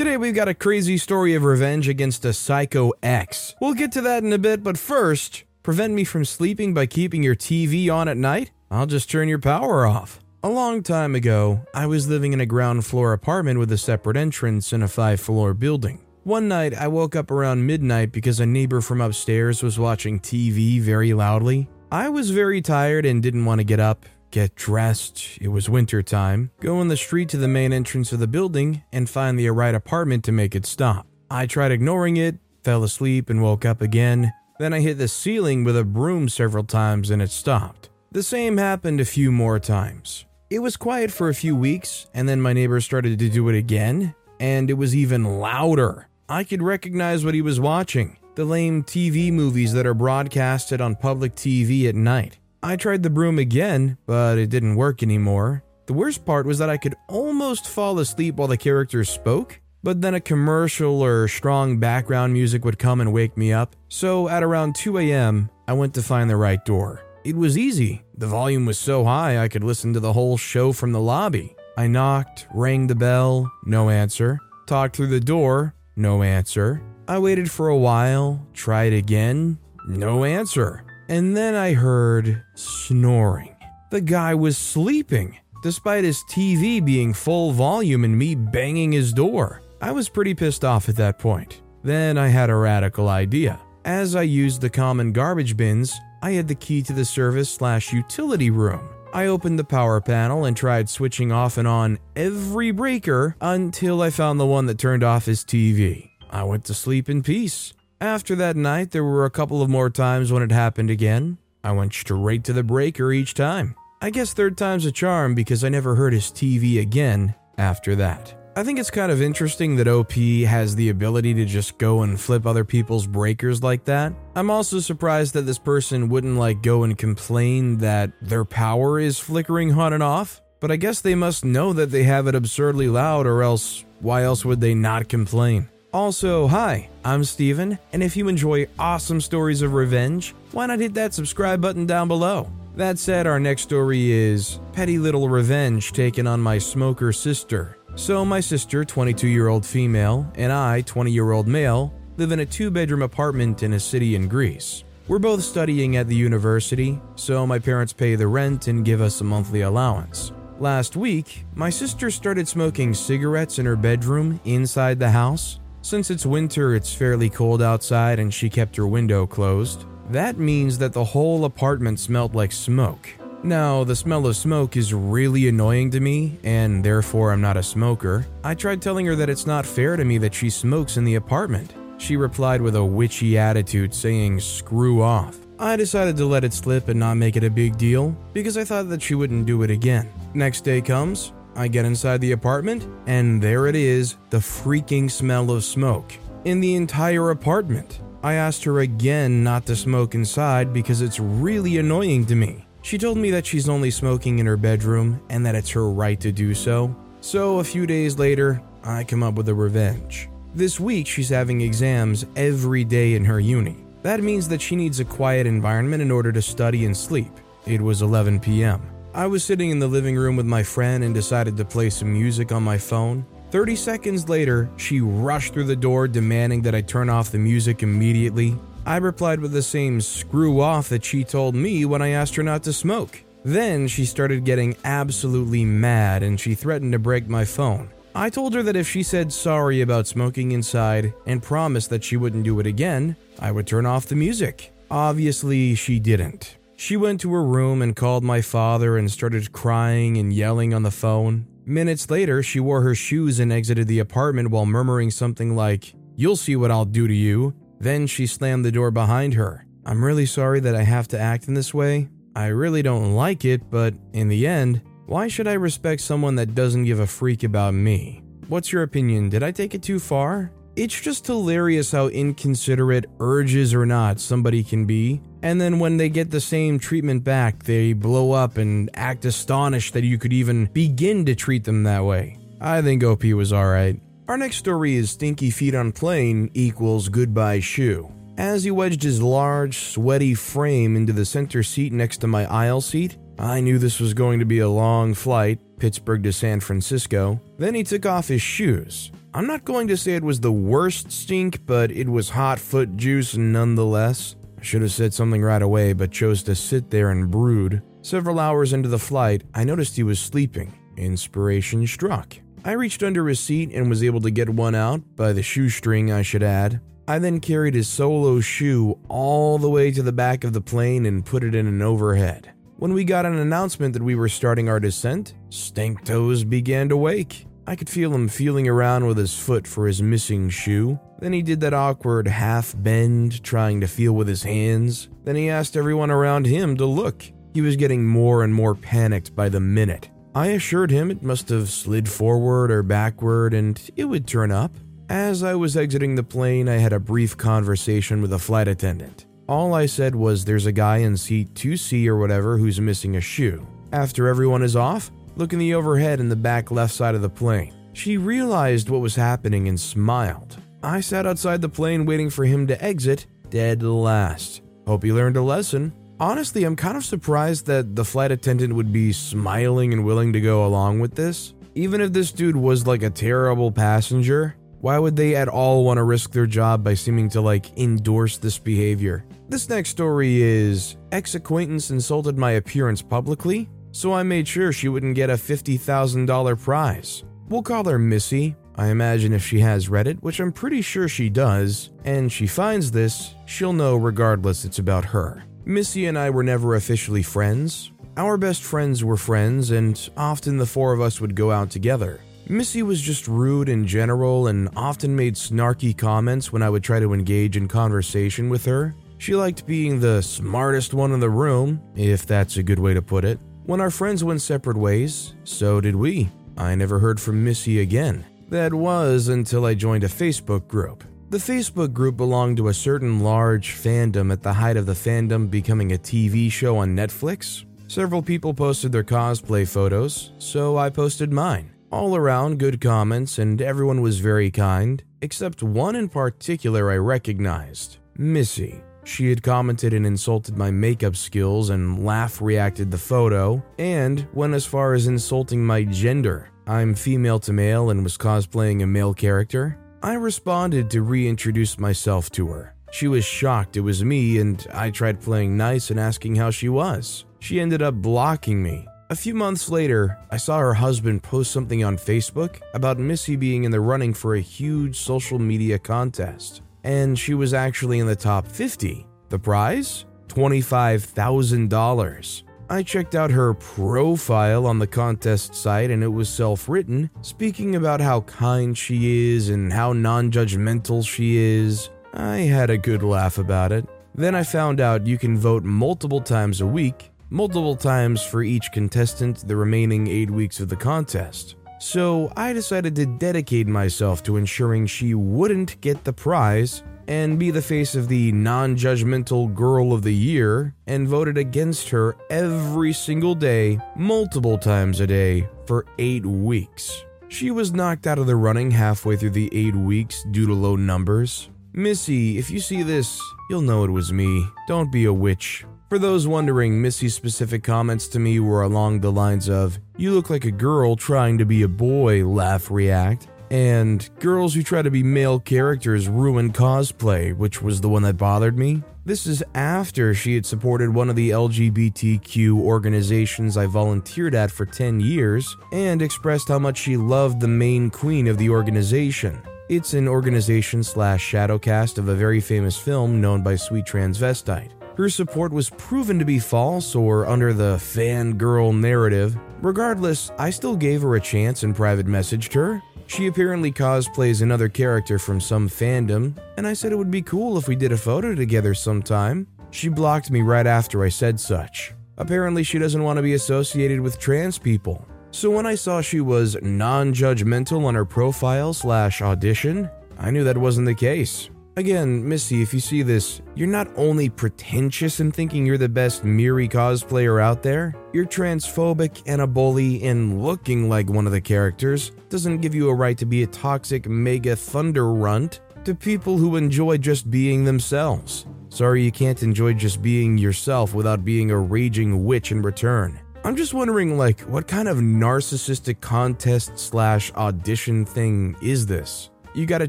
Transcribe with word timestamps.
Today 0.00 0.16
we've 0.16 0.34
got 0.34 0.48
a 0.48 0.54
crazy 0.54 0.96
story 0.96 1.34
of 1.34 1.42
revenge 1.44 1.86
against 1.86 2.24
a 2.24 2.32
psycho 2.32 2.92
ex. 3.02 3.54
We'll 3.60 3.74
get 3.74 3.92
to 3.92 4.00
that 4.00 4.22
in 4.22 4.32
a 4.32 4.38
bit, 4.38 4.62
but 4.62 4.78
first, 4.78 5.44
prevent 5.62 5.92
me 5.92 6.04
from 6.04 6.24
sleeping 6.24 6.72
by 6.72 6.86
keeping 6.86 7.22
your 7.22 7.34
TV 7.36 7.92
on 7.92 8.08
at 8.08 8.16
night? 8.16 8.50
I'll 8.70 8.86
just 8.86 9.10
turn 9.10 9.28
your 9.28 9.40
power 9.40 9.84
off. 9.84 10.18
A 10.42 10.48
long 10.48 10.82
time 10.82 11.14
ago, 11.14 11.66
I 11.74 11.84
was 11.84 12.08
living 12.08 12.32
in 12.32 12.40
a 12.40 12.46
ground 12.46 12.86
floor 12.86 13.12
apartment 13.12 13.58
with 13.58 13.70
a 13.72 13.76
separate 13.76 14.16
entrance 14.16 14.72
in 14.72 14.82
a 14.82 14.88
five 14.88 15.20
floor 15.20 15.52
building. 15.52 16.00
One 16.22 16.48
night, 16.48 16.72
I 16.72 16.88
woke 16.88 17.14
up 17.14 17.30
around 17.30 17.66
midnight 17.66 18.10
because 18.10 18.40
a 18.40 18.46
neighbor 18.46 18.80
from 18.80 19.02
upstairs 19.02 19.62
was 19.62 19.78
watching 19.78 20.18
TV 20.18 20.80
very 20.80 21.12
loudly. 21.12 21.68
I 21.92 22.08
was 22.08 22.30
very 22.30 22.62
tired 22.62 23.04
and 23.04 23.22
didn't 23.22 23.44
want 23.44 23.58
to 23.58 23.64
get 23.64 23.80
up, 23.80 24.06
get 24.30 24.54
dressed, 24.54 25.38
it 25.40 25.48
was 25.48 25.68
winter 25.68 26.02
time, 26.02 26.50
go 26.60 26.80
in 26.80 26.88
the 26.88 26.96
street 26.96 27.28
to 27.30 27.36
the 27.36 27.48
main 27.48 27.72
entrance 27.72 28.12
of 28.12 28.18
the 28.18 28.26
building, 28.26 28.82
and 28.92 29.08
find 29.08 29.38
the 29.38 29.48
right 29.50 29.74
apartment 29.74 30.24
to 30.24 30.32
make 30.32 30.54
it 30.54 30.66
stop. 30.66 31.06
I 31.30 31.46
tried 31.46 31.72
ignoring 31.72 32.16
it, 32.16 32.38
fell 32.64 32.84
asleep, 32.84 33.30
and 33.30 33.42
woke 33.42 33.64
up 33.64 33.80
again. 33.80 34.32
Then 34.58 34.72
I 34.72 34.80
hit 34.80 34.98
the 34.98 35.08
ceiling 35.08 35.64
with 35.64 35.76
a 35.76 35.84
broom 35.84 36.28
several 36.28 36.64
times 36.64 37.10
and 37.10 37.22
it 37.22 37.30
stopped. 37.30 37.88
The 38.12 38.22
same 38.22 38.56
happened 38.56 39.00
a 39.00 39.04
few 39.04 39.30
more 39.30 39.58
times. 39.58 40.26
It 40.50 40.58
was 40.58 40.76
quiet 40.76 41.12
for 41.12 41.28
a 41.28 41.34
few 41.34 41.54
weeks, 41.54 42.08
and 42.12 42.28
then 42.28 42.40
my 42.40 42.52
neighbor 42.52 42.80
started 42.80 43.18
to 43.20 43.28
do 43.28 43.48
it 43.48 43.54
again, 43.54 44.16
and 44.40 44.68
it 44.68 44.74
was 44.74 44.96
even 44.96 45.38
louder. 45.38 46.08
I 46.28 46.42
could 46.42 46.62
recognize 46.62 47.24
what 47.24 47.34
he 47.34 47.42
was 47.42 47.60
watching 47.60 48.16
the 48.34 48.44
lame 48.44 48.82
TV 48.82 49.32
movies 49.32 49.72
that 49.72 49.86
are 49.86 49.94
broadcasted 49.94 50.80
on 50.80 50.94
public 50.94 51.34
TV 51.34 51.88
at 51.88 51.94
night. 51.94 52.38
I 52.62 52.76
tried 52.76 53.02
the 53.02 53.10
broom 53.10 53.38
again, 53.38 53.96
but 54.04 54.36
it 54.36 54.50
didn't 54.50 54.76
work 54.76 55.02
anymore. 55.02 55.64
The 55.86 55.94
worst 55.94 56.26
part 56.26 56.44
was 56.44 56.58
that 56.58 56.68
I 56.68 56.76
could 56.76 56.94
almost 57.08 57.66
fall 57.66 57.98
asleep 57.98 58.36
while 58.36 58.48
the 58.48 58.58
characters 58.58 59.08
spoke, 59.08 59.58
but 59.82 60.02
then 60.02 60.14
a 60.14 60.20
commercial 60.20 61.02
or 61.02 61.26
strong 61.26 61.78
background 61.78 62.34
music 62.34 62.64
would 62.66 62.78
come 62.78 63.00
and 63.00 63.14
wake 63.14 63.36
me 63.36 63.52
up. 63.52 63.76
So 63.88 64.28
at 64.28 64.42
around 64.42 64.74
2 64.76 64.98
a.m., 64.98 65.48
I 65.66 65.72
went 65.72 65.94
to 65.94 66.02
find 66.02 66.28
the 66.28 66.36
right 66.36 66.62
door. 66.66 67.02
It 67.24 67.34
was 67.34 67.56
easy. 67.56 68.02
The 68.18 68.26
volume 68.26 68.66
was 68.66 68.78
so 68.78 69.04
high 69.04 69.42
I 69.42 69.48
could 69.48 69.64
listen 69.64 69.94
to 69.94 70.00
the 70.00 70.12
whole 70.12 70.36
show 70.36 70.72
from 70.72 70.92
the 70.92 71.00
lobby. 71.00 71.56
I 71.78 71.86
knocked, 71.86 72.46
rang 72.52 72.86
the 72.88 72.94
bell, 72.94 73.50
no 73.64 73.88
answer. 73.88 74.38
Talked 74.66 74.96
through 74.96 75.08
the 75.08 75.20
door, 75.20 75.74
no 75.96 76.22
answer. 76.22 76.82
I 77.08 77.18
waited 77.18 77.50
for 77.50 77.68
a 77.68 77.76
while, 77.76 78.46
tried 78.52 78.92
again, 78.92 79.58
no 79.88 80.24
answer. 80.24 80.84
And 81.10 81.36
then 81.36 81.56
I 81.56 81.72
heard 81.72 82.40
snoring. 82.54 83.56
The 83.90 84.00
guy 84.00 84.32
was 84.36 84.56
sleeping, 84.56 85.36
despite 85.60 86.04
his 86.04 86.22
TV 86.30 86.82
being 86.82 87.14
full 87.14 87.50
volume 87.50 88.04
and 88.04 88.16
me 88.16 88.36
banging 88.36 88.92
his 88.92 89.12
door. 89.12 89.60
I 89.82 89.90
was 89.90 90.08
pretty 90.08 90.34
pissed 90.34 90.64
off 90.64 90.88
at 90.88 90.94
that 90.96 91.18
point. 91.18 91.62
Then 91.82 92.16
I 92.16 92.28
had 92.28 92.48
a 92.48 92.54
radical 92.54 93.08
idea. 93.08 93.58
As 93.84 94.14
I 94.14 94.22
used 94.22 94.60
the 94.60 94.70
common 94.70 95.10
garbage 95.10 95.56
bins, 95.56 95.98
I 96.22 96.30
had 96.30 96.46
the 96.46 96.54
key 96.54 96.80
to 96.82 96.92
the 96.92 97.04
service 97.04 97.50
slash 97.50 97.92
utility 97.92 98.50
room. 98.50 98.88
I 99.12 99.26
opened 99.26 99.58
the 99.58 99.64
power 99.64 100.00
panel 100.00 100.44
and 100.44 100.56
tried 100.56 100.88
switching 100.88 101.32
off 101.32 101.58
and 101.58 101.66
on 101.66 101.98
every 102.14 102.70
breaker 102.70 103.34
until 103.40 104.00
I 104.00 104.10
found 104.10 104.38
the 104.38 104.46
one 104.46 104.66
that 104.66 104.78
turned 104.78 105.02
off 105.02 105.26
his 105.26 105.42
TV. 105.42 106.10
I 106.30 106.44
went 106.44 106.66
to 106.66 106.74
sleep 106.74 107.10
in 107.10 107.24
peace. 107.24 107.72
After 108.02 108.34
that 108.36 108.56
night, 108.56 108.92
there 108.92 109.04
were 109.04 109.26
a 109.26 109.30
couple 109.30 109.60
of 109.60 109.68
more 109.68 109.90
times 109.90 110.32
when 110.32 110.42
it 110.42 110.50
happened 110.50 110.88
again. 110.88 111.36
I 111.62 111.72
went 111.72 111.92
straight 111.92 112.44
to 112.44 112.54
the 112.54 112.62
breaker 112.62 113.12
each 113.12 113.34
time. 113.34 113.74
I 114.00 114.08
guess 114.08 114.32
third 114.32 114.56
time's 114.56 114.86
a 114.86 114.92
charm 114.92 115.34
because 115.34 115.62
I 115.62 115.68
never 115.68 115.94
heard 115.94 116.14
his 116.14 116.30
TV 116.30 116.80
again 116.80 117.34
after 117.58 117.94
that. 117.96 118.34
I 118.56 118.64
think 118.64 118.78
it's 118.78 118.90
kind 118.90 119.12
of 119.12 119.20
interesting 119.20 119.76
that 119.76 119.86
OP 119.86 120.12
has 120.12 120.74
the 120.74 120.88
ability 120.88 121.34
to 121.34 121.44
just 121.44 121.76
go 121.76 122.00
and 122.00 122.18
flip 122.18 122.46
other 122.46 122.64
people's 122.64 123.06
breakers 123.06 123.62
like 123.62 123.84
that. 123.84 124.14
I'm 124.34 124.50
also 124.50 124.80
surprised 124.80 125.34
that 125.34 125.42
this 125.42 125.58
person 125.58 126.08
wouldn't 126.08 126.38
like 126.38 126.62
go 126.62 126.84
and 126.84 126.96
complain 126.96 127.78
that 127.78 128.12
their 128.22 128.46
power 128.46 128.98
is 128.98 129.18
flickering 129.18 129.74
on 129.74 129.92
and 129.92 130.02
off, 130.02 130.40
but 130.58 130.70
I 130.70 130.76
guess 130.76 131.02
they 131.02 131.14
must 131.14 131.44
know 131.44 131.74
that 131.74 131.90
they 131.90 132.04
have 132.04 132.26
it 132.26 132.34
absurdly 132.34 132.88
loud 132.88 133.26
or 133.26 133.42
else 133.42 133.84
why 134.00 134.22
else 134.22 134.42
would 134.42 134.62
they 134.62 134.74
not 134.74 135.10
complain? 135.10 135.68
Also, 135.92 136.46
hi, 136.46 136.88
I'm 137.04 137.24
Steven, 137.24 137.76
and 137.92 138.00
if 138.00 138.16
you 138.16 138.28
enjoy 138.28 138.68
awesome 138.78 139.20
stories 139.20 139.60
of 139.60 139.74
revenge, 139.74 140.36
why 140.52 140.66
not 140.66 140.78
hit 140.78 140.94
that 140.94 141.12
subscribe 141.12 141.60
button 141.60 141.84
down 141.84 142.06
below? 142.06 142.48
That 142.76 142.96
said, 142.96 143.26
our 143.26 143.40
next 143.40 143.62
story 143.62 144.12
is 144.12 144.60
Petty 144.72 144.98
Little 144.98 145.28
Revenge 145.28 145.90
taken 145.90 146.28
on 146.28 146.40
my 146.40 146.58
smoker 146.58 147.12
sister. 147.12 147.76
So, 147.96 148.24
my 148.24 148.38
sister, 148.38 148.84
22 148.84 149.26
year 149.26 149.48
old 149.48 149.66
female, 149.66 150.30
and 150.36 150.52
I, 150.52 150.82
20 150.82 151.10
year 151.10 151.32
old 151.32 151.48
male, 151.48 151.92
live 152.18 152.30
in 152.30 152.38
a 152.38 152.46
two 152.46 152.70
bedroom 152.70 153.02
apartment 153.02 153.64
in 153.64 153.72
a 153.72 153.80
city 153.80 154.14
in 154.14 154.28
Greece. 154.28 154.84
We're 155.08 155.18
both 155.18 155.42
studying 155.42 155.96
at 155.96 156.06
the 156.06 156.14
university, 156.14 157.00
so 157.16 157.44
my 157.48 157.58
parents 157.58 157.92
pay 157.92 158.14
the 158.14 158.28
rent 158.28 158.68
and 158.68 158.84
give 158.84 159.00
us 159.00 159.20
a 159.20 159.24
monthly 159.24 159.62
allowance. 159.62 160.30
Last 160.60 160.94
week, 160.94 161.46
my 161.54 161.70
sister 161.70 162.12
started 162.12 162.46
smoking 162.46 162.94
cigarettes 162.94 163.58
in 163.58 163.66
her 163.66 163.76
bedroom 163.76 164.38
inside 164.44 165.00
the 165.00 165.10
house. 165.10 165.59
Since 165.82 166.10
it's 166.10 166.26
winter, 166.26 166.74
it's 166.74 166.92
fairly 166.92 167.30
cold 167.30 167.62
outside, 167.62 168.18
and 168.18 168.32
she 168.32 168.50
kept 168.50 168.76
her 168.76 168.86
window 168.86 169.26
closed. 169.26 169.86
That 170.10 170.36
means 170.36 170.76
that 170.78 170.92
the 170.92 171.04
whole 171.04 171.44
apartment 171.44 172.00
smelled 172.00 172.34
like 172.34 172.52
smoke. 172.52 173.08
Now, 173.42 173.84
the 173.84 173.96
smell 173.96 174.26
of 174.26 174.36
smoke 174.36 174.76
is 174.76 174.92
really 174.92 175.48
annoying 175.48 175.90
to 175.92 176.00
me, 176.00 176.38
and 176.44 176.84
therefore 176.84 177.32
I'm 177.32 177.40
not 177.40 177.56
a 177.56 177.62
smoker. 177.62 178.26
I 178.44 178.54
tried 178.54 178.82
telling 178.82 179.06
her 179.06 179.16
that 179.16 179.30
it's 179.30 179.46
not 179.46 179.64
fair 179.64 179.96
to 179.96 180.04
me 180.04 180.18
that 180.18 180.34
she 180.34 180.50
smokes 180.50 180.98
in 180.98 181.04
the 181.04 181.14
apartment. 181.14 181.72
She 181.96 182.16
replied 182.16 182.60
with 182.60 182.76
a 182.76 182.84
witchy 182.84 183.38
attitude, 183.38 183.94
saying, 183.94 184.40
screw 184.40 185.00
off. 185.00 185.38
I 185.58 185.76
decided 185.76 186.16
to 186.18 186.26
let 186.26 186.44
it 186.44 186.52
slip 186.52 186.88
and 186.88 187.00
not 187.00 187.16
make 187.16 187.36
it 187.36 187.44
a 187.44 187.50
big 187.50 187.78
deal, 187.78 188.14
because 188.34 188.58
I 188.58 188.64
thought 188.64 188.90
that 188.90 189.00
she 189.00 189.14
wouldn't 189.14 189.46
do 189.46 189.62
it 189.62 189.70
again. 189.70 190.10
Next 190.34 190.60
day 190.62 190.82
comes, 190.82 191.32
I 191.60 191.68
get 191.68 191.84
inside 191.84 192.22
the 192.22 192.32
apartment, 192.32 192.88
and 193.06 193.42
there 193.42 193.66
it 193.66 193.76
is 193.76 194.16
the 194.30 194.38
freaking 194.38 195.10
smell 195.10 195.50
of 195.50 195.62
smoke 195.62 196.10
in 196.46 196.58
the 196.58 196.74
entire 196.74 197.28
apartment. 197.32 198.00
I 198.22 198.32
asked 198.32 198.64
her 198.64 198.80
again 198.80 199.44
not 199.44 199.66
to 199.66 199.76
smoke 199.76 200.14
inside 200.14 200.72
because 200.72 201.02
it's 201.02 201.20
really 201.20 201.76
annoying 201.76 202.24
to 202.26 202.34
me. 202.34 202.64
She 202.80 202.96
told 202.96 203.18
me 203.18 203.30
that 203.32 203.44
she's 203.44 203.68
only 203.68 203.90
smoking 203.90 204.38
in 204.38 204.46
her 204.46 204.56
bedroom 204.56 205.20
and 205.28 205.44
that 205.44 205.54
it's 205.54 205.68
her 205.72 205.90
right 205.90 206.18
to 206.20 206.32
do 206.32 206.54
so. 206.54 206.96
So, 207.20 207.58
a 207.58 207.64
few 207.64 207.86
days 207.86 208.18
later, 208.18 208.62
I 208.82 209.04
come 209.04 209.22
up 209.22 209.34
with 209.34 209.50
a 209.50 209.54
revenge. 209.54 210.30
This 210.54 210.80
week, 210.80 211.06
she's 211.06 211.28
having 211.28 211.60
exams 211.60 212.24
every 212.36 212.84
day 212.84 213.16
in 213.16 213.24
her 213.26 213.38
uni. 213.38 213.76
That 214.00 214.22
means 214.22 214.48
that 214.48 214.62
she 214.62 214.76
needs 214.76 214.98
a 215.00 215.04
quiet 215.04 215.46
environment 215.46 216.00
in 216.00 216.10
order 216.10 216.32
to 216.32 216.40
study 216.40 216.86
and 216.86 216.96
sleep. 216.96 217.32
It 217.66 217.82
was 217.82 218.00
11 218.00 218.40
p.m. 218.40 218.80
I 219.12 219.26
was 219.26 219.42
sitting 219.42 219.70
in 219.70 219.80
the 219.80 219.88
living 219.88 220.16
room 220.16 220.36
with 220.36 220.46
my 220.46 220.62
friend 220.62 221.02
and 221.02 221.12
decided 221.12 221.56
to 221.56 221.64
play 221.64 221.90
some 221.90 222.12
music 222.12 222.52
on 222.52 222.62
my 222.62 222.78
phone. 222.78 223.26
30 223.50 223.74
seconds 223.74 224.28
later, 224.28 224.70
she 224.76 225.00
rushed 225.00 225.52
through 225.52 225.64
the 225.64 225.74
door 225.74 226.06
demanding 226.06 226.62
that 226.62 226.76
I 226.76 226.80
turn 226.80 227.10
off 227.10 227.32
the 227.32 227.38
music 227.38 227.82
immediately. 227.82 228.56
I 228.86 228.98
replied 228.98 229.40
with 229.40 229.50
the 229.50 229.62
same 229.62 230.00
screw 230.00 230.60
off 230.60 230.88
that 230.90 231.04
she 231.04 231.24
told 231.24 231.56
me 231.56 231.84
when 231.84 232.02
I 232.02 232.10
asked 232.10 232.36
her 232.36 232.44
not 232.44 232.62
to 232.62 232.72
smoke. 232.72 233.20
Then 233.44 233.88
she 233.88 234.04
started 234.04 234.44
getting 234.44 234.76
absolutely 234.84 235.64
mad 235.64 236.22
and 236.22 236.38
she 236.38 236.54
threatened 236.54 236.92
to 236.92 237.00
break 237.00 237.28
my 237.28 237.44
phone. 237.44 237.90
I 238.14 238.30
told 238.30 238.54
her 238.54 238.62
that 238.62 238.76
if 238.76 238.88
she 238.88 239.02
said 239.02 239.32
sorry 239.32 239.80
about 239.80 240.06
smoking 240.06 240.52
inside 240.52 241.14
and 241.26 241.42
promised 241.42 241.90
that 241.90 242.04
she 242.04 242.16
wouldn't 242.16 242.44
do 242.44 242.60
it 242.60 242.66
again, 242.66 243.16
I 243.40 243.50
would 243.50 243.66
turn 243.66 243.86
off 243.86 244.06
the 244.06 244.14
music. 244.14 244.72
Obviously, 244.88 245.74
she 245.74 245.98
didn't. 245.98 246.56
She 246.80 246.96
went 246.96 247.20
to 247.20 247.32
her 247.34 247.44
room 247.44 247.82
and 247.82 247.94
called 247.94 248.24
my 248.24 248.40
father 248.40 248.96
and 248.96 249.10
started 249.10 249.52
crying 249.52 250.16
and 250.16 250.32
yelling 250.32 250.72
on 250.72 250.82
the 250.82 250.90
phone. 250.90 251.46
Minutes 251.66 252.08
later, 252.08 252.42
she 252.42 252.58
wore 252.58 252.80
her 252.80 252.94
shoes 252.94 253.38
and 253.38 253.52
exited 253.52 253.86
the 253.86 253.98
apartment 253.98 254.48
while 254.48 254.64
murmuring 254.64 255.10
something 255.10 255.54
like, 255.54 255.92
You'll 256.16 256.36
see 256.36 256.56
what 256.56 256.70
I'll 256.70 256.86
do 256.86 257.06
to 257.06 257.12
you. 257.12 257.54
Then 257.80 258.06
she 258.06 258.26
slammed 258.26 258.64
the 258.64 258.72
door 258.72 258.90
behind 258.90 259.34
her. 259.34 259.66
I'm 259.84 260.02
really 260.02 260.24
sorry 260.24 260.58
that 260.60 260.74
I 260.74 260.82
have 260.82 261.06
to 261.08 261.20
act 261.20 261.48
in 261.48 261.54
this 261.54 261.74
way. 261.74 262.08
I 262.34 262.46
really 262.46 262.80
don't 262.80 263.14
like 263.14 263.44
it, 263.44 263.68
but 263.68 263.92
in 264.14 264.28
the 264.28 264.46
end, 264.46 264.80
why 265.04 265.28
should 265.28 265.46
I 265.46 265.52
respect 265.52 266.00
someone 266.00 266.36
that 266.36 266.54
doesn't 266.54 266.86
give 266.86 267.00
a 267.00 267.06
freak 267.06 267.42
about 267.42 267.74
me? 267.74 268.22
What's 268.48 268.72
your 268.72 268.84
opinion? 268.84 269.28
Did 269.28 269.42
I 269.42 269.50
take 269.50 269.74
it 269.74 269.82
too 269.82 269.98
far? 269.98 270.50
It's 270.76 270.98
just 270.98 271.26
hilarious 271.26 271.92
how 271.92 272.08
inconsiderate, 272.08 273.04
urges 273.18 273.74
or 273.74 273.84
not, 273.84 274.18
somebody 274.18 274.64
can 274.64 274.86
be. 274.86 275.20
And 275.42 275.60
then 275.60 275.78
when 275.78 275.96
they 275.96 276.08
get 276.08 276.30
the 276.30 276.40
same 276.40 276.78
treatment 276.78 277.24
back, 277.24 277.62
they 277.64 277.92
blow 277.92 278.32
up 278.32 278.56
and 278.56 278.90
act 278.94 279.24
astonished 279.24 279.94
that 279.94 280.04
you 280.04 280.18
could 280.18 280.32
even 280.32 280.66
begin 280.66 281.24
to 281.26 281.34
treat 281.34 281.64
them 281.64 281.84
that 281.84 282.04
way. 282.04 282.36
I 282.60 282.82
think 282.82 283.02
OP 283.02 283.24
was 283.24 283.52
alright. 283.52 284.00
Our 284.28 284.36
next 284.36 284.56
story 284.56 284.96
is 284.96 285.10
Stinky 285.10 285.50
Feet 285.50 285.74
on 285.74 285.92
Plane 285.92 286.50
equals 286.54 287.08
Goodbye 287.08 287.60
Shoe. 287.60 288.12
As 288.36 288.64
he 288.64 288.70
wedged 288.70 289.02
his 289.02 289.20
large, 289.20 289.78
sweaty 289.78 290.34
frame 290.34 290.96
into 290.96 291.12
the 291.12 291.24
center 291.24 291.62
seat 291.62 291.92
next 291.92 292.18
to 292.18 292.26
my 292.26 292.46
aisle 292.46 292.80
seat, 292.80 293.18
I 293.38 293.60
knew 293.60 293.78
this 293.78 294.00
was 294.00 294.14
going 294.14 294.38
to 294.38 294.44
be 294.44 294.60
a 294.60 294.68
long 294.68 295.14
flight, 295.14 295.58
Pittsburgh 295.78 296.22
to 296.22 296.32
San 296.32 296.60
Francisco. 296.60 297.40
Then 297.58 297.74
he 297.74 297.82
took 297.82 298.06
off 298.06 298.28
his 298.28 298.42
shoes. 298.42 299.10
I'm 299.32 299.46
not 299.46 299.64
going 299.64 299.88
to 299.88 299.96
say 299.96 300.14
it 300.14 300.22
was 300.22 300.40
the 300.40 300.52
worst 300.52 301.10
stink, 301.10 301.64
but 301.66 301.90
it 301.90 302.08
was 302.08 302.30
hot 302.30 302.58
foot 302.58 302.96
juice 302.96 303.36
nonetheless. 303.36 304.36
Should 304.62 304.82
have 304.82 304.92
said 304.92 305.14
something 305.14 305.42
right 305.42 305.62
away, 305.62 305.92
but 305.92 306.10
chose 306.10 306.42
to 306.44 306.54
sit 306.54 306.90
there 306.90 307.10
and 307.10 307.30
brood. 307.30 307.82
Several 308.02 308.38
hours 308.38 308.72
into 308.72 308.88
the 308.88 308.98
flight, 308.98 309.42
I 309.54 309.64
noticed 309.64 309.96
he 309.96 310.02
was 310.02 310.18
sleeping. 310.18 310.72
Inspiration 310.96 311.86
struck. 311.86 312.36
I 312.64 312.72
reached 312.72 313.02
under 313.02 313.26
his 313.26 313.40
seat 313.40 313.70
and 313.72 313.88
was 313.88 314.04
able 314.04 314.20
to 314.20 314.30
get 314.30 314.48
one 314.50 314.74
out, 314.74 315.00
by 315.16 315.32
the 315.32 315.42
shoestring, 315.42 316.12
I 316.12 316.22
should 316.22 316.42
add. 316.42 316.80
I 317.08 317.18
then 317.18 317.40
carried 317.40 317.74
his 317.74 317.88
solo 317.88 318.40
shoe 318.40 318.98
all 319.08 319.58
the 319.58 319.70
way 319.70 319.90
to 319.90 320.02
the 320.02 320.12
back 320.12 320.44
of 320.44 320.52
the 320.52 320.60
plane 320.60 321.06
and 321.06 321.24
put 321.24 321.42
it 321.42 321.54
in 321.54 321.66
an 321.66 321.82
overhead. 321.82 322.52
When 322.76 322.92
we 322.92 323.04
got 323.04 323.26
an 323.26 323.36
announcement 323.36 323.94
that 323.94 324.02
we 324.02 324.14
were 324.14 324.28
starting 324.28 324.68
our 324.68 324.78
descent, 324.78 325.34
Stink 325.48 326.04
Toes 326.04 326.44
began 326.44 326.88
to 326.90 326.96
wake. 326.96 327.46
I 327.66 327.76
could 327.76 327.90
feel 327.90 328.14
him 328.14 328.28
feeling 328.28 328.68
around 328.68 329.06
with 329.06 329.18
his 329.18 329.38
foot 329.38 329.66
for 329.66 329.86
his 329.86 330.02
missing 330.02 330.48
shoe. 330.50 330.98
Then 331.20 331.32
he 331.32 331.42
did 331.42 331.60
that 331.60 331.74
awkward 331.74 332.26
half 332.26 332.74
bend, 332.76 333.42
trying 333.42 333.80
to 333.80 333.86
feel 333.86 334.12
with 334.14 334.26
his 334.26 334.42
hands. 334.42 335.08
Then 335.24 335.36
he 335.36 335.50
asked 335.50 335.76
everyone 335.76 336.10
around 336.10 336.46
him 336.46 336.76
to 336.78 336.86
look. 336.86 337.24
He 337.52 337.60
was 337.60 337.76
getting 337.76 338.06
more 338.06 338.42
and 338.42 338.54
more 338.54 338.74
panicked 338.74 339.36
by 339.36 339.48
the 339.48 339.60
minute. 339.60 340.08
I 340.34 340.48
assured 340.48 340.90
him 340.90 341.10
it 341.10 341.22
must 341.22 341.48
have 341.48 341.68
slid 341.68 342.08
forward 342.08 342.70
or 342.70 342.82
backward 342.82 343.52
and 343.52 343.80
it 343.96 344.04
would 344.04 344.26
turn 344.26 344.52
up. 344.52 344.72
As 345.08 345.42
I 345.42 345.56
was 345.56 345.76
exiting 345.76 346.14
the 346.14 346.22
plane, 346.22 346.68
I 346.68 346.76
had 346.76 346.92
a 346.92 347.00
brief 347.00 347.36
conversation 347.36 348.22
with 348.22 348.32
a 348.32 348.38
flight 348.38 348.68
attendant. 348.68 349.26
All 349.48 349.74
I 349.74 349.86
said 349.86 350.14
was 350.14 350.44
there's 350.44 350.66
a 350.66 350.72
guy 350.72 350.98
in 350.98 351.16
seat 351.16 351.52
2C 351.54 352.06
or 352.06 352.16
whatever 352.16 352.56
who's 352.56 352.80
missing 352.80 353.16
a 353.16 353.20
shoe. 353.20 353.66
After 353.92 354.28
everyone 354.28 354.62
is 354.62 354.76
off, 354.76 355.10
look 355.34 355.52
in 355.52 355.58
the 355.58 355.74
overhead 355.74 356.20
in 356.20 356.28
the 356.28 356.36
back 356.36 356.70
left 356.70 356.94
side 356.94 357.16
of 357.16 357.22
the 357.22 357.28
plane. 357.28 357.74
She 357.92 358.16
realized 358.16 358.88
what 358.88 359.00
was 359.00 359.16
happening 359.16 359.66
and 359.66 359.80
smiled. 359.80 360.59
I 360.82 361.00
sat 361.00 361.26
outside 361.26 361.60
the 361.60 361.68
plane 361.68 362.06
waiting 362.06 362.30
for 362.30 362.44
him 362.44 362.66
to 362.68 362.84
exit, 362.84 363.26
dead 363.50 363.82
last. 363.82 364.62
Hope 364.86 365.02
he 365.02 365.12
learned 365.12 365.36
a 365.36 365.42
lesson. 365.42 365.92
Honestly, 366.18 366.64
I'm 366.64 366.76
kind 366.76 366.96
of 366.96 367.04
surprised 367.04 367.66
that 367.66 367.94
the 367.94 368.04
flight 368.04 368.30
attendant 368.30 368.72
would 368.72 368.92
be 368.92 369.12
smiling 369.12 369.92
and 369.92 370.04
willing 370.04 370.32
to 370.32 370.40
go 370.40 370.64
along 370.64 371.00
with 371.00 371.14
this. 371.14 371.54
Even 371.74 372.00
if 372.00 372.12
this 372.12 372.32
dude 372.32 372.56
was 372.56 372.86
like 372.86 373.02
a 373.02 373.10
terrible 373.10 373.70
passenger, 373.70 374.56
why 374.80 374.98
would 374.98 375.16
they 375.16 375.36
at 375.36 375.48
all 375.48 375.84
want 375.84 375.98
to 375.98 376.02
risk 376.02 376.32
their 376.32 376.46
job 376.46 376.82
by 376.82 376.94
seeming 376.94 377.28
to 377.30 377.42
like 377.42 377.78
endorse 377.78 378.38
this 378.38 378.58
behavior? 378.58 379.26
This 379.50 379.68
next 379.68 379.90
story 379.90 380.40
is 380.40 380.96
ex 381.12 381.34
acquaintance 381.34 381.90
insulted 381.90 382.38
my 382.38 382.52
appearance 382.52 383.02
publicly, 383.02 383.68
so 383.92 384.14
I 384.14 384.22
made 384.22 384.48
sure 384.48 384.72
she 384.72 384.88
wouldn't 384.88 385.14
get 385.14 385.28
a 385.28 385.34
$50,000 385.34 386.62
prize. 386.62 387.24
We'll 387.48 387.62
call 387.62 387.84
her 387.84 387.98
Missy. 387.98 388.56
I 388.76 388.88
imagine 388.88 389.32
if 389.32 389.44
she 389.44 389.60
has 389.60 389.88
read 389.88 390.06
it, 390.06 390.22
which 390.22 390.40
I'm 390.40 390.52
pretty 390.52 390.82
sure 390.82 391.08
she 391.08 391.28
does, 391.28 391.90
and 392.04 392.30
she 392.30 392.46
finds 392.46 392.90
this, 392.90 393.34
she'll 393.46 393.72
know 393.72 393.96
regardless 393.96 394.64
it's 394.64 394.78
about 394.78 395.04
her. 395.06 395.44
Missy 395.64 396.06
and 396.06 396.18
I 396.18 396.30
were 396.30 396.42
never 396.42 396.74
officially 396.74 397.22
friends. 397.22 397.92
Our 398.16 398.36
best 398.36 398.62
friends 398.62 399.04
were 399.04 399.16
friends, 399.16 399.70
and 399.70 400.10
often 400.16 400.56
the 400.56 400.66
four 400.66 400.92
of 400.92 401.00
us 401.00 401.20
would 401.20 401.34
go 401.34 401.50
out 401.50 401.70
together. 401.70 402.20
Missy 402.48 402.82
was 402.82 403.00
just 403.00 403.28
rude 403.28 403.68
in 403.68 403.86
general 403.86 404.48
and 404.48 404.68
often 404.74 405.14
made 405.14 405.34
snarky 405.34 405.96
comments 405.96 406.52
when 406.52 406.62
I 406.62 406.70
would 406.70 406.82
try 406.82 406.98
to 406.98 407.14
engage 407.14 407.56
in 407.56 407.68
conversation 407.68 408.48
with 408.48 408.64
her. 408.64 408.94
She 409.18 409.36
liked 409.36 409.66
being 409.66 410.00
the 410.00 410.22
smartest 410.22 410.94
one 410.94 411.12
in 411.12 411.20
the 411.20 411.30
room, 411.30 411.80
if 411.94 412.26
that's 412.26 412.56
a 412.56 412.62
good 412.62 412.78
way 412.78 412.94
to 412.94 413.02
put 413.02 413.24
it. 413.24 413.38
When 413.66 413.80
our 413.80 413.90
friends 413.90 414.24
went 414.24 414.42
separate 414.42 414.76
ways, 414.76 415.34
so 415.44 415.80
did 415.80 415.94
we. 415.94 416.28
I 416.56 416.74
never 416.74 416.98
heard 416.98 417.20
from 417.20 417.44
Missy 417.44 417.80
again. 417.80 418.24
That 418.50 418.74
was 418.74 419.28
until 419.28 419.64
I 419.64 419.74
joined 419.74 420.02
a 420.02 420.08
Facebook 420.08 420.66
group. 420.66 421.04
The 421.30 421.38
Facebook 421.38 421.92
group 421.92 422.16
belonged 422.16 422.56
to 422.56 422.66
a 422.66 422.74
certain 422.74 423.20
large 423.20 423.74
fandom 423.74 424.32
at 424.32 424.42
the 424.42 424.54
height 424.54 424.76
of 424.76 424.86
the 424.86 424.92
fandom 424.92 425.48
becoming 425.48 425.92
a 425.92 425.96
TV 425.96 426.50
show 426.50 426.76
on 426.78 426.96
Netflix. 426.96 427.64
Several 427.86 428.22
people 428.22 428.52
posted 428.52 428.90
their 428.90 429.04
cosplay 429.04 429.68
photos, 429.68 430.32
so 430.38 430.76
I 430.76 430.90
posted 430.90 431.32
mine. 431.32 431.70
All 431.92 432.16
around, 432.16 432.58
good 432.58 432.80
comments, 432.80 433.38
and 433.38 433.62
everyone 433.62 434.00
was 434.00 434.18
very 434.18 434.50
kind, 434.50 435.00
except 435.22 435.62
one 435.62 435.94
in 435.94 436.08
particular 436.08 436.90
I 436.90 436.96
recognized 436.96 437.98
Missy. 438.18 438.82
She 439.04 439.28
had 439.28 439.44
commented 439.44 439.94
and 439.94 440.04
insulted 440.04 440.56
my 440.56 440.72
makeup 440.72 441.14
skills 441.14 441.70
and 441.70 442.04
laugh 442.04 442.42
reacted 442.42 442.90
the 442.90 442.98
photo, 442.98 443.62
and 443.78 444.26
went 444.34 444.54
as 444.54 444.66
far 444.66 444.94
as 444.94 445.06
insulting 445.06 445.64
my 445.64 445.84
gender. 445.84 446.50
I'm 446.70 446.94
female 446.94 447.40
to 447.40 447.52
male 447.52 447.90
and 447.90 448.04
was 448.04 448.16
cosplaying 448.16 448.84
a 448.84 448.86
male 448.86 449.12
character. 449.12 449.76
I 450.04 450.14
responded 450.14 450.88
to 450.90 451.02
reintroduce 451.02 451.80
myself 451.80 452.30
to 452.30 452.46
her. 452.46 452.76
She 452.92 453.08
was 453.08 453.24
shocked 453.24 453.76
it 453.76 453.80
was 453.80 454.04
me, 454.04 454.38
and 454.38 454.64
I 454.72 454.90
tried 454.90 455.20
playing 455.20 455.56
nice 455.56 455.90
and 455.90 455.98
asking 455.98 456.36
how 456.36 456.52
she 456.52 456.68
was. 456.68 457.24
She 457.40 457.58
ended 457.58 457.82
up 457.82 457.96
blocking 457.96 458.62
me. 458.62 458.86
A 459.10 459.16
few 459.16 459.34
months 459.34 459.68
later, 459.68 460.16
I 460.30 460.36
saw 460.36 460.60
her 460.60 460.74
husband 460.74 461.24
post 461.24 461.50
something 461.50 461.82
on 461.82 461.96
Facebook 461.96 462.60
about 462.72 463.00
Missy 463.00 463.34
being 463.34 463.64
in 463.64 463.72
the 463.72 463.80
running 463.80 464.14
for 464.14 464.36
a 464.36 464.40
huge 464.40 464.96
social 464.96 465.40
media 465.40 465.76
contest, 465.76 466.62
and 466.84 467.18
she 467.18 467.34
was 467.34 467.52
actually 467.52 467.98
in 467.98 468.06
the 468.06 468.14
top 468.14 468.46
50. 468.46 469.08
The 469.28 469.40
prize? 469.40 470.04
$25,000. 470.28 472.42
I 472.72 472.84
checked 472.84 473.16
out 473.16 473.32
her 473.32 473.52
profile 473.52 474.64
on 474.64 474.78
the 474.78 474.86
contest 474.86 475.56
site 475.56 475.90
and 475.90 476.04
it 476.04 476.08
was 476.08 476.28
self 476.28 476.68
written, 476.68 477.10
speaking 477.20 477.74
about 477.74 478.00
how 478.00 478.20
kind 478.20 478.78
she 478.78 479.34
is 479.34 479.48
and 479.48 479.72
how 479.72 479.92
non 479.92 480.30
judgmental 480.30 481.04
she 481.04 481.36
is. 481.36 481.90
I 482.14 482.36
had 482.36 482.70
a 482.70 482.78
good 482.78 483.02
laugh 483.02 483.38
about 483.38 483.72
it. 483.72 483.88
Then 484.14 484.36
I 484.36 484.44
found 484.44 484.80
out 484.80 485.04
you 485.04 485.18
can 485.18 485.36
vote 485.36 485.64
multiple 485.64 486.20
times 486.20 486.60
a 486.60 486.66
week, 486.66 487.10
multiple 487.28 487.74
times 487.74 488.22
for 488.22 488.44
each 488.44 488.70
contestant 488.70 489.48
the 489.48 489.56
remaining 489.56 490.06
eight 490.06 490.30
weeks 490.30 490.60
of 490.60 490.68
the 490.68 490.76
contest. 490.76 491.56
So 491.80 492.32
I 492.36 492.52
decided 492.52 492.94
to 492.96 493.06
dedicate 493.06 493.66
myself 493.66 494.22
to 494.24 494.36
ensuring 494.36 494.86
she 494.86 495.14
wouldn't 495.14 495.80
get 495.80 496.04
the 496.04 496.12
prize 496.12 496.84
and 497.10 497.40
be 497.40 497.50
the 497.50 497.60
face 497.60 497.96
of 497.96 498.06
the 498.06 498.30
non 498.30 498.76
judgmental 498.76 499.52
girl 499.52 499.92
of 499.92 500.02
the 500.02 500.14
year 500.14 500.72
and 500.86 501.08
voted 501.08 501.36
against 501.36 501.88
her 501.88 502.16
every 502.30 502.92
single 502.92 503.34
day, 503.34 503.78
multiple 503.96 504.56
times 504.56 505.00
a 505.00 505.06
day, 505.06 505.46
for 505.66 505.84
eight 505.98 506.24
weeks. 506.24 507.04
She 507.28 507.50
was 507.50 507.72
knocked 507.72 508.06
out 508.06 508.18
of 508.18 508.26
the 508.26 508.36
running 508.36 508.70
halfway 508.70 509.16
through 509.16 509.30
the 509.30 509.50
eight 509.52 509.74
weeks 509.74 510.24
due 510.30 510.46
to 510.46 510.54
low 510.54 510.76
numbers. 510.76 511.50
Missy, 511.72 512.38
if 512.38 512.48
you 512.48 512.60
see 512.60 512.84
this, 512.84 513.20
you'll 513.48 513.60
know 513.60 513.84
it 513.84 513.90
was 513.90 514.12
me. 514.12 514.46
Don't 514.68 514.90
be 514.90 515.04
a 515.04 515.12
witch. 515.12 515.64
For 515.88 515.98
those 515.98 516.28
wondering, 516.28 516.80
Missy's 516.80 517.14
specific 517.14 517.64
comments 517.64 518.06
to 518.08 518.20
me 518.20 518.38
were 518.38 518.62
along 518.62 519.00
the 519.00 519.10
lines 519.10 519.48
of, 519.48 519.80
You 519.96 520.12
look 520.12 520.30
like 520.30 520.44
a 520.44 520.52
girl 520.52 520.94
trying 520.94 521.38
to 521.38 521.44
be 521.44 521.62
a 521.62 521.68
boy, 521.68 522.24
laugh, 522.24 522.70
react 522.70 523.26
and 523.50 524.08
girls 524.20 524.54
who 524.54 524.62
try 524.62 524.82
to 524.82 524.90
be 524.90 525.02
male 525.02 525.40
characters 525.40 526.08
ruin 526.08 526.52
cosplay, 526.52 527.36
which 527.36 527.60
was 527.60 527.80
the 527.80 527.88
one 527.88 528.02
that 528.02 528.16
bothered 528.16 528.56
me. 528.56 528.82
This 529.04 529.26
is 529.26 529.42
after 529.54 530.14
she 530.14 530.34
had 530.34 530.46
supported 530.46 530.94
one 530.94 531.10
of 531.10 531.16
the 531.16 531.30
LGBTQ 531.30 532.60
organizations 532.60 533.56
I 533.56 533.66
volunteered 533.66 534.34
at 534.34 534.50
for 534.50 534.66
10 534.66 535.00
years 535.00 535.56
and 535.72 536.00
expressed 536.00 536.48
how 536.48 536.58
much 536.58 536.78
she 536.78 536.96
loved 536.96 537.40
the 537.40 537.48
main 537.48 537.90
queen 537.90 538.28
of 538.28 538.38
the 538.38 538.50
organization. 538.50 539.40
It's 539.68 539.94
an 539.94 540.06
organization 540.06 540.82
slash 540.82 541.32
shadowcast 541.32 541.98
of 541.98 542.08
a 542.08 542.14
very 542.14 542.40
famous 542.40 542.76
film 542.76 543.20
known 543.20 543.42
by 543.42 543.56
Sweet 543.56 543.84
Transvestite. 543.84 544.72
Her 544.96 545.08
support 545.08 545.52
was 545.52 545.70
proven 545.70 546.18
to 546.18 546.24
be 546.24 546.38
false 546.38 546.94
or 546.94 547.26
under 547.26 547.54
the 547.54 547.76
fangirl 547.76 548.78
narrative. 548.78 549.38
Regardless, 549.62 550.30
I 550.38 550.50
still 550.50 550.76
gave 550.76 551.02
her 551.02 551.14
a 551.14 551.20
chance 551.20 551.62
and 551.62 551.74
private 551.74 552.06
messaged 552.06 552.52
her. 552.52 552.82
She 553.10 553.26
apparently 553.26 553.72
cosplays 553.72 554.40
another 554.40 554.68
character 554.68 555.18
from 555.18 555.40
some 555.40 555.68
fandom, 555.68 556.38
and 556.56 556.64
I 556.64 556.74
said 556.74 556.92
it 556.92 556.96
would 556.96 557.10
be 557.10 557.22
cool 557.22 557.58
if 557.58 557.66
we 557.66 557.74
did 557.74 557.90
a 557.90 557.96
photo 557.96 558.36
together 558.36 558.72
sometime. 558.72 559.48
She 559.72 559.88
blocked 559.88 560.30
me 560.30 560.42
right 560.42 560.64
after 560.64 561.02
I 561.02 561.08
said 561.08 561.40
such. 561.40 561.92
Apparently, 562.18 562.62
she 562.62 562.78
doesn't 562.78 563.02
want 563.02 563.16
to 563.16 563.22
be 563.22 563.34
associated 563.34 563.98
with 564.00 564.20
trans 564.20 564.58
people. 564.58 565.04
So 565.32 565.50
when 565.50 565.66
I 565.66 565.74
saw 565.74 566.00
she 566.00 566.20
was 566.20 566.56
non 566.62 567.12
judgmental 567.12 567.84
on 567.84 567.96
her 567.96 568.04
profile 568.04 568.72
slash 568.72 569.22
audition, 569.22 569.90
I 570.16 570.30
knew 570.30 570.44
that 570.44 570.56
wasn't 570.56 570.86
the 570.86 570.94
case. 570.94 571.50
Again, 571.80 572.28
Missy, 572.28 572.60
if 572.60 572.74
you 572.74 572.78
see 572.78 573.00
this, 573.00 573.40
you're 573.54 573.66
not 573.66 573.88
only 573.96 574.28
pretentious 574.28 575.18
in 575.18 575.32
thinking 575.32 575.64
you're 575.64 575.78
the 575.78 575.88
best 575.88 576.24
Miri 576.24 576.68
cosplayer 576.68 577.42
out 577.42 577.62
there, 577.62 577.94
you're 578.12 578.26
transphobic 578.26 579.22
and 579.24 579.40
a 579.40 579.46
bully 579.46 580.02
in 580.02 580.42
looking 580.42 580.90
like 580.90 581.08
one 581.08 581.24
of 581.24 581.32
the 581.32 581.40
characters 581.40 582.12
doesn't 582.28 582.60
give 582.60 582.74
you 582.74 582.90
a 582.90 582.94
right 582.94 583.16
to 583.16 583.24
be 583.24 583.44
a 583.44 583.46
toxic 583.46 584.06
mega 584.06 584.54
thunder 584.54 585.10
runt 585.10 585.60
to 585.86 585.94
people 585.94 586.36
who 586.36 586.56
enjoy 586.56 586.98
just 586.98 587.30
being 587.30 587.64
themselves. 587.64 588.44
Sorry 588.68 589.02
you 589.02 589.10
can't 589.10 589.42
enjoy 589.42 589.72
just 589.72 590.02
being 590.02 590.36
yourself 590.36 590.92
without 590.92 591.24
being 591.24 591.50
a 591.50 591.58
raging 591.58 592.26
witch 592.26 592.52
in 592.52 592.60
return. 592.60 593.18
I'm 593.42 593.56
just 593.56 593.72
wondering, 593.72 594.18
like, 594.18 594.40
what 594.40 594.68
kind 594.68 594.86
of 594.86 594.98
narcissistic 594.98 596.02
contest 596.02 596.78
slash 596.78 597.32
audition 597.32 598.04
thing 598.04 598.54
is 598.60 598.84
this? 598.84 599.30
You 599.52 599.66
got 599.66 599.82
a 599.82 599.88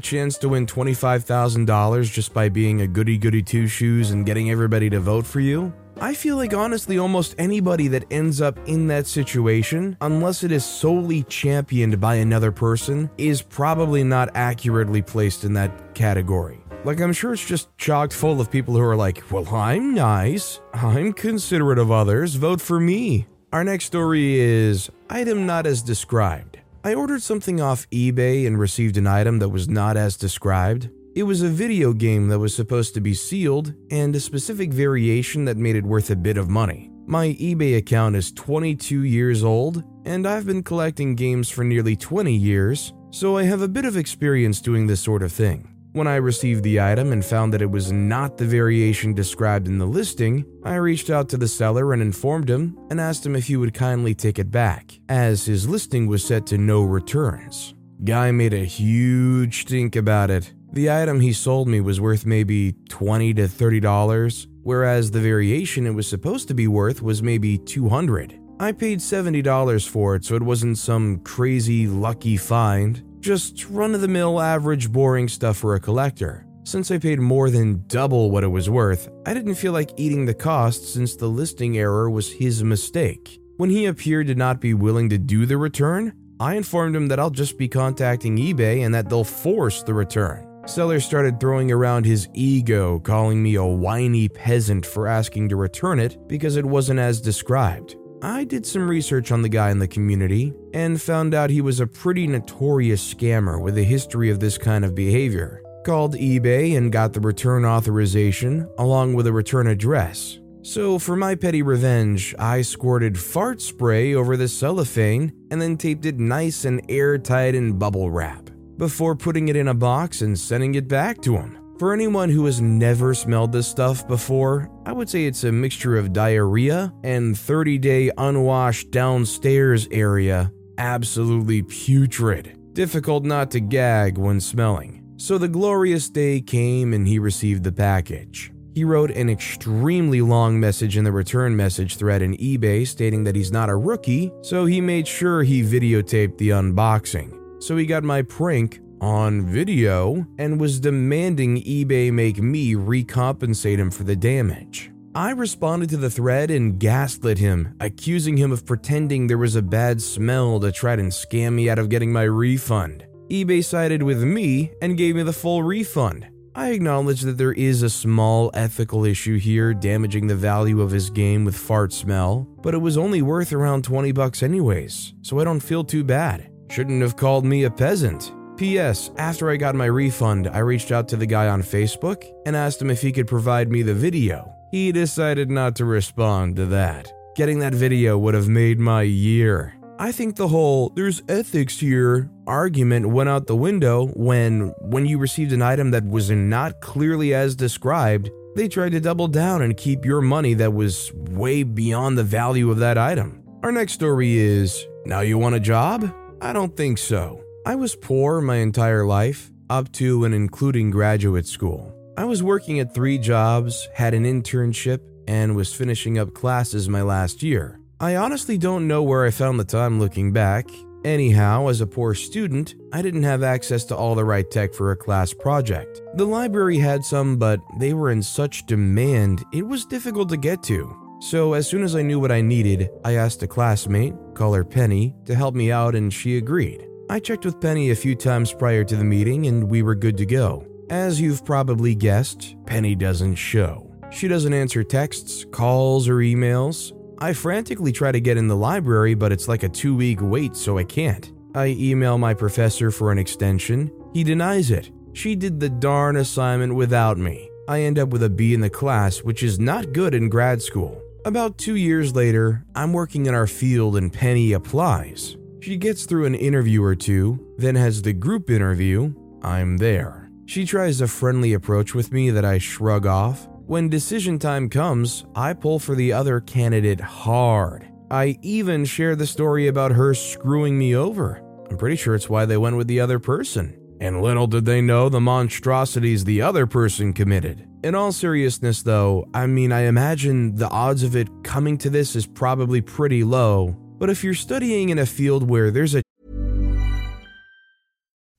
chance 0.00 0.38
to 0.38 0.48
win 0.48 0.66
$25,000 0.66 2.12
just 2.12 2.34
by 2.34 2.48
being 2.48 2.80
a 2.80 2.88
goody 2.88 3.16
goody 3.16 3.42
two 3.42 3.68
shoes 3.68 4.10
and 4.10 4.26
getting 4.26 4.50
everybody 4.50 4.90
to 4.90 4.98
vote 4.98 5.24
for 5.24 5.38
you? 5.38 5.72
I 6.00 6.14
feel 6.14 6.36
like 6.36 6.52
honestly, 6.52 6.98
almost 6.98 7.36
anybody 7.38 7.86
that 7.88 8.04
ends 8.10 8.40
up 8.40 8.58
in 8.66 8.88
that 8.88 9.06
situation, 9.06 9.96
unless 10.00 10.42
it 10.42 10.50
is 10.50 10.64
solely 10.64 11.22
championed 11.24 12.00
by 12.00 12.16
another 12.16 12.50
person, 12.50 13.08
is 13.18 13.40
probably 13.40 14.02
not 14.02 14.30
accurately 14.34 15.00
placed 15.00 15.44
in 15.44 15.52
that 15.52 15.94
category. 15.94 16.58
Like, 16.84 17.00
I'm 17.00 17.12
sure 17.12 17.32
it's 17.32 17.46
just 17.46 17.68
chocked 17.78 18.12
full 18.12 18.40
of 18.40 18.50
people 18.50 18.74
who 18.74 18.82
are 18.82 18.96
like, 18.96 19.22
well, 19.30 19.46
I'm 19.54 19.94
nice, 19.94 20.60
I'm 20.74 21.12
considerate 21.12 21.78
of 21.78 21.92
others, 21.92 22.34
vote 22.34 22.60
for 22.60 22.80
me. 22.80 23.28
Our 23.52 23.62
next 23.62 23.84
story 23.84 24.40
is 24.40 24.90
Item 25.08 25.46
Not 25.46 25.66
as 25.66 25.82
Described. 25.82 26.51
I 26.84 26.94
ordered 26.94 27.22
something 27.22 27.60
off 27.60 27.88
eBay 27.90 28.44
and 28.44 28.58
received 28.58 28.96
an 28.96 29.06
item 29.06 29.38
that 29.38 29.50
was 29.50 29.68
not 29.68 29.96
as 29.96 30.16
described. 30.16 30.90
It 31.14 31.22
was 31.22 31.40
a 31.40 31.48
video 31.48 31.92
game 31.92 32.26
that 32.28 32.40
was 32.40 32.56
supposed 32.56 32.94
to 32.94 33.00
be 33.00 33.14
sealed 33.14 33.72
and 33.92 34.16
a 34.16 34.20
specific 34.20 34.72
variation 34.72 35.44
that 35.44 35.56
made 35.56 35.76
it 35.76 35.84
worth 35.84 36.10
a 36.10 36.16
bit 36.16 36.36
of 36.36 36.48
money. 36.48 36.90
My 37.06 37.28
eBay 37.34 37.76
account 37.76 38.16
is 38.16 38.32
22 38.32 39.04
years 39.04 39.44
old, 39.44 39.84
and 40.06 40.26
I've 40.26 40.46
been 40.46 40.64
collecting 40.64 41.14
games 41.14 41.48
for 41.48 41.62
nearly 41.62 41.94
20 41.94 42.34
years, 42.34 42.92
so 43.10 43.36
I 43.36 43.44
have 43.44 43.62
a 43.62 43.68
bit 43.68 43.84
of 43.84 43.96
experience 43.96 44.60
doing 44.60 44.88
this 44.88 45.00
sort 45.00 45.22
of 45.22 45.30
thing. 45.30 45.71
When 45.94 46.06
I 46.06 46.16
received 46.16 46.64
the 46.64 46.80
item 46.80 47.12
and 47.12 47.22
found 47.22 47.52
that 47.52 47.60
it 47.60 47.70
was 47.70 47.92
not 47.92 48.38
the 48.38 48.46
variation 48.46 49.12
described 49.12 49.68
in 49.68 49.76
the 49.76 49.84
listing, 49.84 50.46
I 50.64 50.76
reached 50.76 51.10
out 51.10 51.28
to 51.28 51.36
the 51.36 51.46
seller 51.46 51.92
and 51.92 52.00
informed 52.00 52.48
him 52.48 52.78
and 52.88 52.98
asked 52.98 53.26
him 53.26 53.36
if 53.36 53.46
he 53.46 53.58
would 53.58 53.74
kindly 53.74 54.14
take 54.14 54.38
it 54.38 54.50
back, 54.50 54.98
as 55.10 55.44
his 55.44 55.68
listing 55.68 56.06
was 56.06 56.24
set 56.24 56.46
to 56.46 56.56
no 56.56 56.82
returns. 56.82 57.74
Guy 58.04 58.30
made 58.30 58.54
a 58.54 58.64
huge 58.64 59.62
stink 59.62 59.94
about 59.94 60.30
it. 60.30 60.54
The 60.72 60.90
item 60.90 61.20
he 61.20 61.34
sold 61.34 61.68
me 61.68 61.82
was 61.82 62.00
worth 62.00 62.24
maybe 62.24 62.72
20 62.88 63.34
to 63.34 63.46
30 63.46 63.80
dollars, 63.80 64.48
whereas 64.62 65.10
the 65.10 65.20
variation 65.20 65.86
it 65.86 65.90
was 65.90 66.08
supposed 66.08 66.48
to 66.48 66.54
be 66.54 66.68
worth 66.68 67.02
was 67.02 67.22
maybe 67.22 67.58
200. 67.58 68.40
I 68.58 68.72
paid 68.72 69.00
$70 69.00 69.86
for 69.86 70.14
it, 70.14 70.24
so 70.24 70.36
it 70.36 70.42
wasn't 70.42 70.78
some 70.78 71.18
crazy 71.18 71.86
lucky 71.86 72.38
find. 72.38 73.02
Just 73.22 73.68
run 73.70 73.94
of 73.94 74.00
the 74.00 74.08
mill, 74.08 74.40
average, 74.40 74.90
boring 74.90 75.28
stuff 75.28 75.56
for 75.56 75.76
a 75.76 75.80
collector. 75.80 76.44
Since 76.64 76.90
I 76.90 76.98
paid 76.98 77.20
more 77.20 77.50
than 77.50 77.84
double 77.86 78.32
what 78.32 78.42
it 78.42 78.48
was 78.48 78.68
worth, 78.68 79.08
I 79.24 79.32
didn't 79.32 79.54
feel 79.54 79.72
like 79.72 79.92
eating 79.96 80.26
the 80.26 80.34
cost 80.34 80.92
since 80.92 81.14
the 81.14 81.28
listing 81.28 81.78
error 81.78 82.10
was 82.10 82.32
his 82.32 82.64
mistake. 82.64 83.38
When 83.58 83.70
he 83.70 83.86
appeared 83.86 84.26
to 84.26 84.34
not 84.34 84.60
be 84.60 84.74
willing 84.74 85.08
to 85.10 85.18
do 85.18 85.46
the 85.46 85.56
return, 85.56 86.14
I 86.40 86.56
informed 86.56 86.96
him 86.96 87.06
that 87.08 87.20
I'll 87.20 87.30
just 87.30 87.56
be 87.58 87.68
contacting 87.68 88.38
eBay 88.38 88.84
and 88.84 88.92
that 88.92 89.08
they'll 89.08 89.22
force 89.22 89.84
the 89.84 89.94
return. 89.94 90.44
Seller 90.66 90.98
started 90.98 91.38
throwing 91.38 91.70
around 91.70 92.04
his 92.04 92.28
ego, 92.34 92.98
calling 92.98 93.40
me 93.40 93.54
a 93.54 93.64
whiny 93.64 94.28
peasant 94.28 94.84
for 94.84 95.06
asking 95.06 95.48
to 95.50 95.56
return 95.56 96.00
it 96.00 96.18
because 96.26 96.56
it 96.56 96.66
wasn't 96.66 96.98
as 96.98 97.20
described. 97.20 97.94
I 98.24 98.44
did 98.44 98.64
some 98.64 98.88
research 98.88 99.32
on 99.32 99.42
the 99.42 99.48
guy 99.48 99.72
in 99.72 99.80
the 99.80 99.88
community 99.88 100.54
and 100.72 101.02
found 101.02 101.34
out 101.34 101.50
he 101.50 101.60
was 101.60 101.80
a 101.80 101.88
pretty 101.88 102.28
notorious 102.28 103.02
scammer 103.02 103.60
with 103.60 103.76
a 103.76 103.82
history 103.82 104.30
of 104.30 104.38
this 104.38 104.56
kind 104.56 104.84
of 104.84 104.94
behavior. 104.94 105.60
Called 105.84 106.14
eBay 106.14 106.76
and 106.76 106.92
got 106.92 107.12
the 107.12 107.20
return 107.20 107.64
authorization 107.64 108.68
along 108.78 109.14
with 109.14 109.26
a 109.26 109.32
return 109.32 109.66
address. 109.66 110.38
So, 110.62 111.00
for 111.00 111.16
my 111.16 111.34
petty 111.34 111.62
revenge, 111.62 112.36
I 112.38 112.62
squirted 112.62 113.18
fart 113.18 113.60
spray 113.60 114.14
over 114.14 114.36
the 114.36 114.46
cellophane 114.46 115.32
and 115.50 115.60
then 115.60 115.76
taped 115.76 116.06
it 116.06 116.20
nice 116.20 116.64
and 116.64 116.80
airtight 116.88 117.56
in 117.56 117.76
bubble 117.76 118.08
wrap 118.08 118.50
before 118.76 119.16
putting 119.16 119.48
it 119.48 119.56
in 119.56 119.66
a 119.66 119.74
box 119.74 120.22
and 120.22 120.38
sending 120.38 120.76
it 120.76 120.86
back 120.86 121.20
to 121.22 121.36
him. 121.36 121.58
For 121.82 121.92
anyone 121.92 122.28
who 122.28 122.44
has 122.44 122.60
never 122.60 123.12
smelled 123.12 123.50
this 123.50 123.66
stuff 123.66 124.06
before, 124.06 124.70
I 124.86 124.92
would 124.92 125.10
say 125.10 125.26
it's 125.26 125.42
a 125.42 125.50
mixture 125.50 125.96
of 125.96 126.12
diarrhea 126.12 126.94
and 127.02 127.36
30 127.36 127.76
day 127.78 128.08
unwashed 128.18 128.92
downstairs 128.92 129.88
area. 129.90 130.52
Absolutely 130.78 131.62
putrid. 131.62 132.56
Difficult 132.72 133.24
not 133.24 133.50
to 133.50 133.58
gag 133.58 134.16
when 134.16 134.40
smelling. 134.40 135.02
So 135.16 135.38
the 135.38 135.48
glorious 135.48 136.08
day 136.08 136.40
came 136.40 136.92
and 136.92 137.04
he 137.04 137.18
received 137.18 137.64
the 137.64 137.72
package. 137.72 138.52
He 138.76 138.84
wrote 138.84 139.10
an 139.10 139.28
extremely 139.28 140.20
long 140.20 140.60
message 140.60 140.96
in 140.96 141.02
the 141.02 141.10
return 141.10 141.56
message 141.56 141.96
thread 141.96 142.22
in 142.22 142.36
eBay 142.36 142.86
stating 142.86 143.24
that 143.24 143.34
he's 143.34 143.50
not 143.50 143.68
a 143.68 143.74
rookie, 143.74 144.30
so 144.42 144.66
he 144.66 144.80
made 144.80 145.08
sure 145.08 145.42
he 145.42 145.64
videotaped 145.64 146.38
the 146.38 146.50
unboxing. 146.50 147.40
So 147.60 147.76
he 147.76 147.86
got 147.86 148.04
my 148.04 148.22
prank 148.22 148.78
on 149.02 149.44
video 149.44 150.24
and 150.38 150.60
was 150.60 150.80
demanding 150.80 151.60
eBay 151.62 152.12
make 152.12 152.38
me 152.38 152.74
recompensate 152.74 153.78
him 153.78 153.90
for 153.90 154.04
the 154.04 154.16
damage. 154.16 154.90
I 155.14 155.32
responded 155.32 155.90
to 155.90 155.98
the 155.98 156.08
thread 156.08 156.50
and 156.50 156.78
gaslit 156.78 157.36
him, 157.36 157.74
accusing 157.80 158.36
him 158.36 158.52
of 158.52 158.64
pretending 158.64 159.26
there 159.26 159.36
was 159.36 159.56
a 159.56 159.62
bad 159.62 160.00
smell 160.00 160.58
to 160.60 160.72
try 160.72 160.94
and 160.94 161.12
scam 161.12 161.52
me 161.54 161.68
out 161.68 161.78
of 161.78 161.90
getting 161.90 162.12
my 162.12 162.22
refund. 162.22 163.04
eBay 163.28 163.62
sided 163.62 164.02
with 164.02 164.22
me 164.22 164.70
and 164.80 164.96
gave 164.96 165.16
me 165.16 165.22
the 165.22 165.32
full 165.32 165.62
refund. 165.62 166.28
I 166.54 166.70
acknowledge 166.70 167.22
that 167.22 167.38
there 167.38 167.52
is 167.52 167.82
a 167.82 167.90
small 167.90 168.50
ethical 168.54 169.04
issue 169.04 169.38
here 169.38 169.74
damaging 169.74 170.26
the 170.26 170.36
value 170.36 170.80
of 170.80 170.90
his 170.90 171.10
game 171.10 171.44
with 171.44 171.56
fart 171.56 171.92
smell, 171.92 172.46
but 172.62 172.74
it 172.74 172.78
was 172.78 172.96
only 172.96 173.20
worth 173.22 173.52
around 173.52 173.84
20 173.84 174.12
bucks 174.12 174.42
anyways, 174.42 175.14
so 175.22 175.40
I 175.40 175.44
don't 175.44 175.60
feel 175.60 175.82
too 175.82 176.04
bad. 176.04 176.50
Shouldn't 176.70 177.02
have 177.02 177.16
called 177.16 177.44
me 177.44 177.64
a 177.64 177.70
peasant. 177.70 178.32
P.S. 178.56 179.10
After 179.16 179.50
I 179.50 179.56
got 179.56 179.74
my 179.74 179.86
refund, 179.86 180.48
I 180.48 180.58
reached 180.58 180.92
out 180.92 181.08
to 181.08 181.16
the 181.16 181.26
guy 181.26 181.48
on 181.48 181.62
Facebook 181.62 182.24
and 182.46 182.54
asked 182.54 182.80
him 182.80 182.90
if 182.90 183.00
he 183.00 183.12
could 183.12 183.26
provide 183.26 183.70
me 183.70 183.82
the 183.82 183.94
video. 183.94 184.54
He 184.70 184.92
decided 184.92 185.50
not 185.50 185.76
to 185.76 185.84
respond 185.84 186.56
to 186.56 186.66
that. 186.66 187.12
Getting 187.34 187.58
that 187.60 187.74
video 187.74 188.18
would 188.18 188.34
have 188.34 188.48
made 188.48 188.78
my 188.78 189.02
year. 189.02 189.74
I 189.98 190.12
think 190.12 190.36
the 190.36 190.48
whole 190.48 190.90
there's 190.90 191.22
ethics 191.28 191.78
here 191.78 192.30
argument 192.46 193.08
went 193.08 193.28
out 193.28 193.46
the 193.46 193.56
window 193.56 194.08
when 194.14 194.72
when 194.80 195.06
you 195.06 195.18
received 195.18 195.52
an 195.52 195.62
item 195.62 195.90
that 195.92 196.04
was 196.04 196.30
not 196.30 196.80
clearly 196.80 197.34
as 197.34 197.54
described, 197.54 198.30
they 198.56 198.68
tried 198.68 198.92
to 198.92 199.00
double 199.00 199.28
down 199.28 199.62
and 199.62 199.76
keep 199.76 200.04
your 200.04 200.20
money 200.20 200.54
that 200.54 200.72
was 200.72 201.12
way 201.14 201.62
beyond 201.62 202.18
the 202.18 202.24
value 202.24 202.70
of 202.70 202.78
that 202.78 202.98
item. 202.98 203.42
Our 203.62 203.72
next 203.72 203.92
story 203.92 204.38
is 204.38 204.86
now 205.06 205.20
you 205.20 205.38
want 205.38 205.54
a 205.54 205.60
job? 205.60 206.12
I 206.40 206.52
don't 206.52 206.76
think 206.76 206.98
so. 206.98 207.41
I 207.64 207.76
was 207.76 207.94
poor 207.94 208.40
my 208.40 208.56
entire 208.56 209.06
life, 209.06 209.52
up 209.70 209.92
to 209.92 210.24
and 210.24 210.34
including 210.34 210.90
graduate 210.90 211.46
school. 211.46 211.94
I 212.16 212.24
was 212.24 212.42
working 212.42 212.80
at 212.80 212.92
three 212.92 213.18
jobs, 213.18 213.88
had 213.94 214.14
an 214.14 214.24
internship, 214.24 214.98
and 215.28 215.54
was 215.54 215.72
finishing 215.72 216.18
up 216.18 216.34
classes 216.34 216.88
my 216.88 217.02
last 217.02 217.40
year. 217.40 217.78
I 218.00 218.16
honestly 218.16 218.58
don't 218.58 218.88
know 218.88 219.04
where 219.04 219.24
I 219.24 219.30
found 219.30 219.60
the 219.60 219.64
time 219.64 220.00
looking 220.00 220.32
back. 220.32 220.68
Anyhow, 221.04 221.68
as 221.68 221.80
a 221.80 221.86
poor 221.86 222.14
student, 222.14 222.74
I 222.92 223.00
didn't 223.00 223.22
have 223.22 223.44
access 223.44 223.84
to 223.86 223.96
all 223.96 224.16
the 224.16 224.24
right 224.24 224.50
tech 224.50 224.74
for 224.74 224.90
a 224.90 224.96
class 224.96 225.32
project. 225.32 226.02
The 226.14 226.26
library 226.26 226.78
had 226.78 227.04
some, 227.04 227.36
but 227.36 227.60
they 227.78 227.94
were 227.94 228.10
in 228.10 228.24
such 228.24 228.66
demand, 228.66 229.44
it 229.52 229.66
was 229.66 229.84
difficult 229.84 230.30
to 230.30 230.36
get 230.36 230.64
to. 230.64 230.96
So, 231.20 231.52
as 231.52 231.68
soon 231.68 231.84
as 231.84 231.94
I 231.94 232.02
knew 232.02 232.18
what 232.18 232.32
I 232.32 232.40
needed, 232.40 232.90
I 233.04 233.14
asked 233.14 233.44
a 233.44 233.46
classmate, 233.46 234.14
call 234.34 234.52
her 234.52 234.64
Penny, 234.64 235.14
to 235.26 235.36
help 235.36 235.54
me 235.54 235.70
out, 235.70 235.94
and 235.94 236.12
she 236.12 236.36
agreed. 236.36 236.88
I 237.12 237.18
checked 237.18 237.44
with 237.44 237.60
Penny 237.60 237.90
a 237.90 237.94
few 237.94 238.14
times 238.14 238.54
prior 238.54 238.84
to 238.84 238.96
the 238.96 239.04
meeting 239.04 239.44
and 239.44 239.68
we 239.68 239.82
were 239.82 239.94
good 239.94 240.16
to 240.16 240.24
go. 240.24 240.66
As 240.88 241.20
you've 241.20 241.44
probably 241.44 241.94
guessed, 241.94 242.56
Penny 242.64 242.94
doesn't 242.94 243.34
show. 243.34 243.86
She 244.10 244.28
doesn't 244.28 244.54
answer 244.54 244.82
texts, 244.82 245.44
calls, 245.52 246.08
or 246.08 246.20
emails. 246.20 246.98
I 247.18 247.34
frantically 247.34 247.92
try 247.92 248.12
to 248.12 248.20
get 248.22 248.38
in 248.38 248.48
the 248.48 248.56
library, 248.56 249.12
but 249.12 249.30
it's 249.30 249.46
like 249.46 249.62
a 249.62 249.68
two 249.68 249.94
week 249.94 250.20
wait, 250.22 250.56
so 250.56 250.78
I 250.78 250.84
can't. 250.84 251.30
I 251.54 251.76
email 251.78 252.16
my 252.16 252.32
professor 252.32 252.90
for 252.90 253.12
an 253.12 253.18
extension. 253.18 253.92
He 254.14 254.24
denies 254.24 254.70
it. 254.70 254.90
She 255.12 255.36
did 255.36 255.60
the 255.60 255.68
darn 255.68 256.16
assignment 256.16 256.74
without 256.74 257.18
me. 257.18 257.50
I 257.68 257.82
end 257.82 257.98
up 257.98 258.08
with 258.08 258.22
a 258.22 258.30
B 258.30 258.54
in 258.54 258.62
the 258.62 258.70
class, 258.70 259.18
which 259.18 259.42
is 259.42 259.60
not 259.60 259.92
good 259.92 260.14
in 260.14 260.30
grad 260.30 260.62
school. 260.62 261.02
About 261.26 261.58
two 261.58 261.76
years 261.76 262.16
later, 262.16 262.64
I'm 262.74 262.94
working 262.94 263.26
in 263.26 263.34
our 263.34 263.46
field 263.46 263.98
and 263.98 264.10
Penny 264.10 264.54
applies. 264.54 265.36
She 265.62 265.76
gets 265.76 266.06
through 266.06 266.24
an 266.24 266.34
interview 266.34 266.82
or 266.82 266.96
two, 266.96 267.54
then 267.56 267.76
has 267.76 268.02
the 268.02 268.12
group 268.12 268.50
interview. 268.50 269.14
I'm 269.42 269.76
there. 269.76 270.28
She 270.44 270.66
tries 270.66 271.00
a 271.00 271.06
friendly 271.06 271.52
approach 271.52 271.94
with 271.94 272.10
me 272.10 272.30
that 272.30 272.44
I 272.44 272.58
shrug 272.58 273.06
off. 273.06 273.46
When 273.66 273.88
decision 273.88 274.40
time 274.40 274.68
comes, 274.68 275.24
I 275.36 275.52
pull 275.52 275.78
for 275.78 275.94
the 275.94 276.12
other 276.12 276.40
candidate 276.40 277.00
hard. 277.00 277.88
I 278.10 278.38
even 278.42 278.84
share 278.84 279.14
the 279.14 279.24
story 279.24 279.68
about 279.68 279.92
her 279.92 280.14
screwing 280.14 280.76
me 280.76 280.96
over. 280.96 281.40
I'm 281.70 281.78
pretty 281.78 281.94
sure 281.94 282.16
it's 282.16 282.28
why 282.28 282.44
they 282.44 282.56
went 282.56 282.76
with 282.76 282.88
the 282.88 282.98
other 282.98 283.20
person. 283.20 283.78
And 284.00 284.20
little 284.20 284.48
did 284.48 284.64
they 284.64 284.80
know 284.80 285.08
the 285.08 285.20
monstrosities 285.20 286.24
the 286.24 286.42
other 286.42 286.66
person 286.66 287.12
committed. 287.12 287.68
In 287.84 287.94
all 287.94 288.10
seriousness, 288.10 288.82
though, 288.82 289.28
I 289.32 289.46
mean, 289.46 289.70
I 289.70 289.82
imagine 289.82 290.56
the 290.56 290.68
odds 290.68 291.04
of 291.04 291.14
it 291.14 291.28
coming 291.44 291.78
to 291.78 291.90
this 291.90 292.16
is 292.16 292.26
probably 292.26 292.80
pretty 292.80 293.22
low. 293.22 293.76
But 294.02 294.10
if 294.10 294.24
you're 294.24 294.34
studying 294.34 294.88
in 294.88 294.98
a 294.98 295.06
field 295.06 295.48
where 295.48 295.70
there's 295.70 295.94
a 295.94 296.02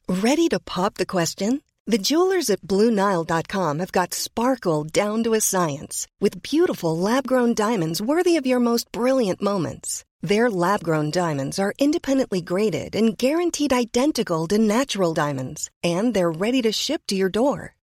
Ready 0.09 0.49
to 0.49 0.59
pop 0.59 0.95
the 0.95 1.05
question? 1.05 1.61
The 1.87 1.97
jewelers 1.97 2.49
at 2.49 2.59
BlueNile.com 2.67 3.79
have 3.79 3.93
got 3.93 4.13
sparkle 4.13 4.83
down 4.83 5.23
to 5.23 5.35
a 5.35 5.39
science 5.39 6.05
with 6.19 6.43
beautiful 6.43 6.97
lab 6.97 7.25
grown 7.25 7.53
diamonds 7.53 8.01
worthy 8.01 8.35
of 8.35 8.45
your 8.45 8.59
most 8.59 8.91
brilliant 8.91 9.41
moments. 9.41 10.03
Their 10.21 10.49
lab 10.49 10.83
grown 10.83 11.11
diamonds 11.11 11.57
are 11.59 11.79
independently 11.79 12.41
graded 12.41 12.93
and 12.93 13.17
guaranteed 13.17 13.71
identical 13.71 14.47
to 14.47 14.57
natural 14.57 15.13
diamonds, 15.13 15.69
and 15.81 16.13
they're 16.13 16.39
ready 16.45 16.61
to 16.63 16.73
ship 16.73 17.03
to 17.07 17.15
your 17.15 17.29
door. 17.29 17.75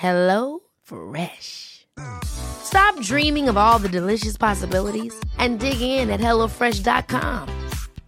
Hello 0.00 0.60
Fresh. 0.80 1.86
Stop 2.24 2.98
dreaming 3.02 3.50
of 3.50 3.58
all 3.58 3.78
the 3.78 3.86
delicious 3.86 4.34
possibilities 4.38 5.14
and 5.36 5.60
dig 5.60 5.82
in 5.82 6.08
at 6.08 6.20
HelloFresh.com. 6.20 7.46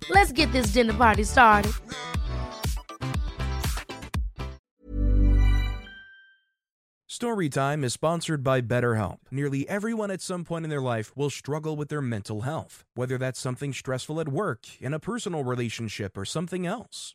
Let's 0.08 0.32
get 0.32 0.50
this 0.52 0.68
dinner 0.68 0.94
party 0.94 1.22
started. 1.24 1.72
Storytime 7.10 7.84
is 7.84 7.92
sponsored 7.92 8.42
by 8.42 8.62
BetterHelp. 8.62 9.18
Nearly 9.30 9.68
everyone 9.68 10.10
at 10.10 10.22
some 10.22 10.44
point 10.44 10.64
in 10.64 10.70
their 10.70 10.80
life 10.80 11.14
will 11.14 11.28
struggle 11.28 11.76
with 11.76 11.90
their 11.90 12.00
mental 12.00 12.40
health, 12.40 12.84
whether 12.94 13.18
that's 13.18 13.38
something 13.38 13.74
stressful 13.74 14.18
at 14.18 14.28
work, 14.30 14.60
in 14.80 14.94
a 14.94 14.98
personal 14.98 15.44
relationship, 15.44 16.16
or 16.16 16.24
something 16.24 16.66
else. 16.66 17.14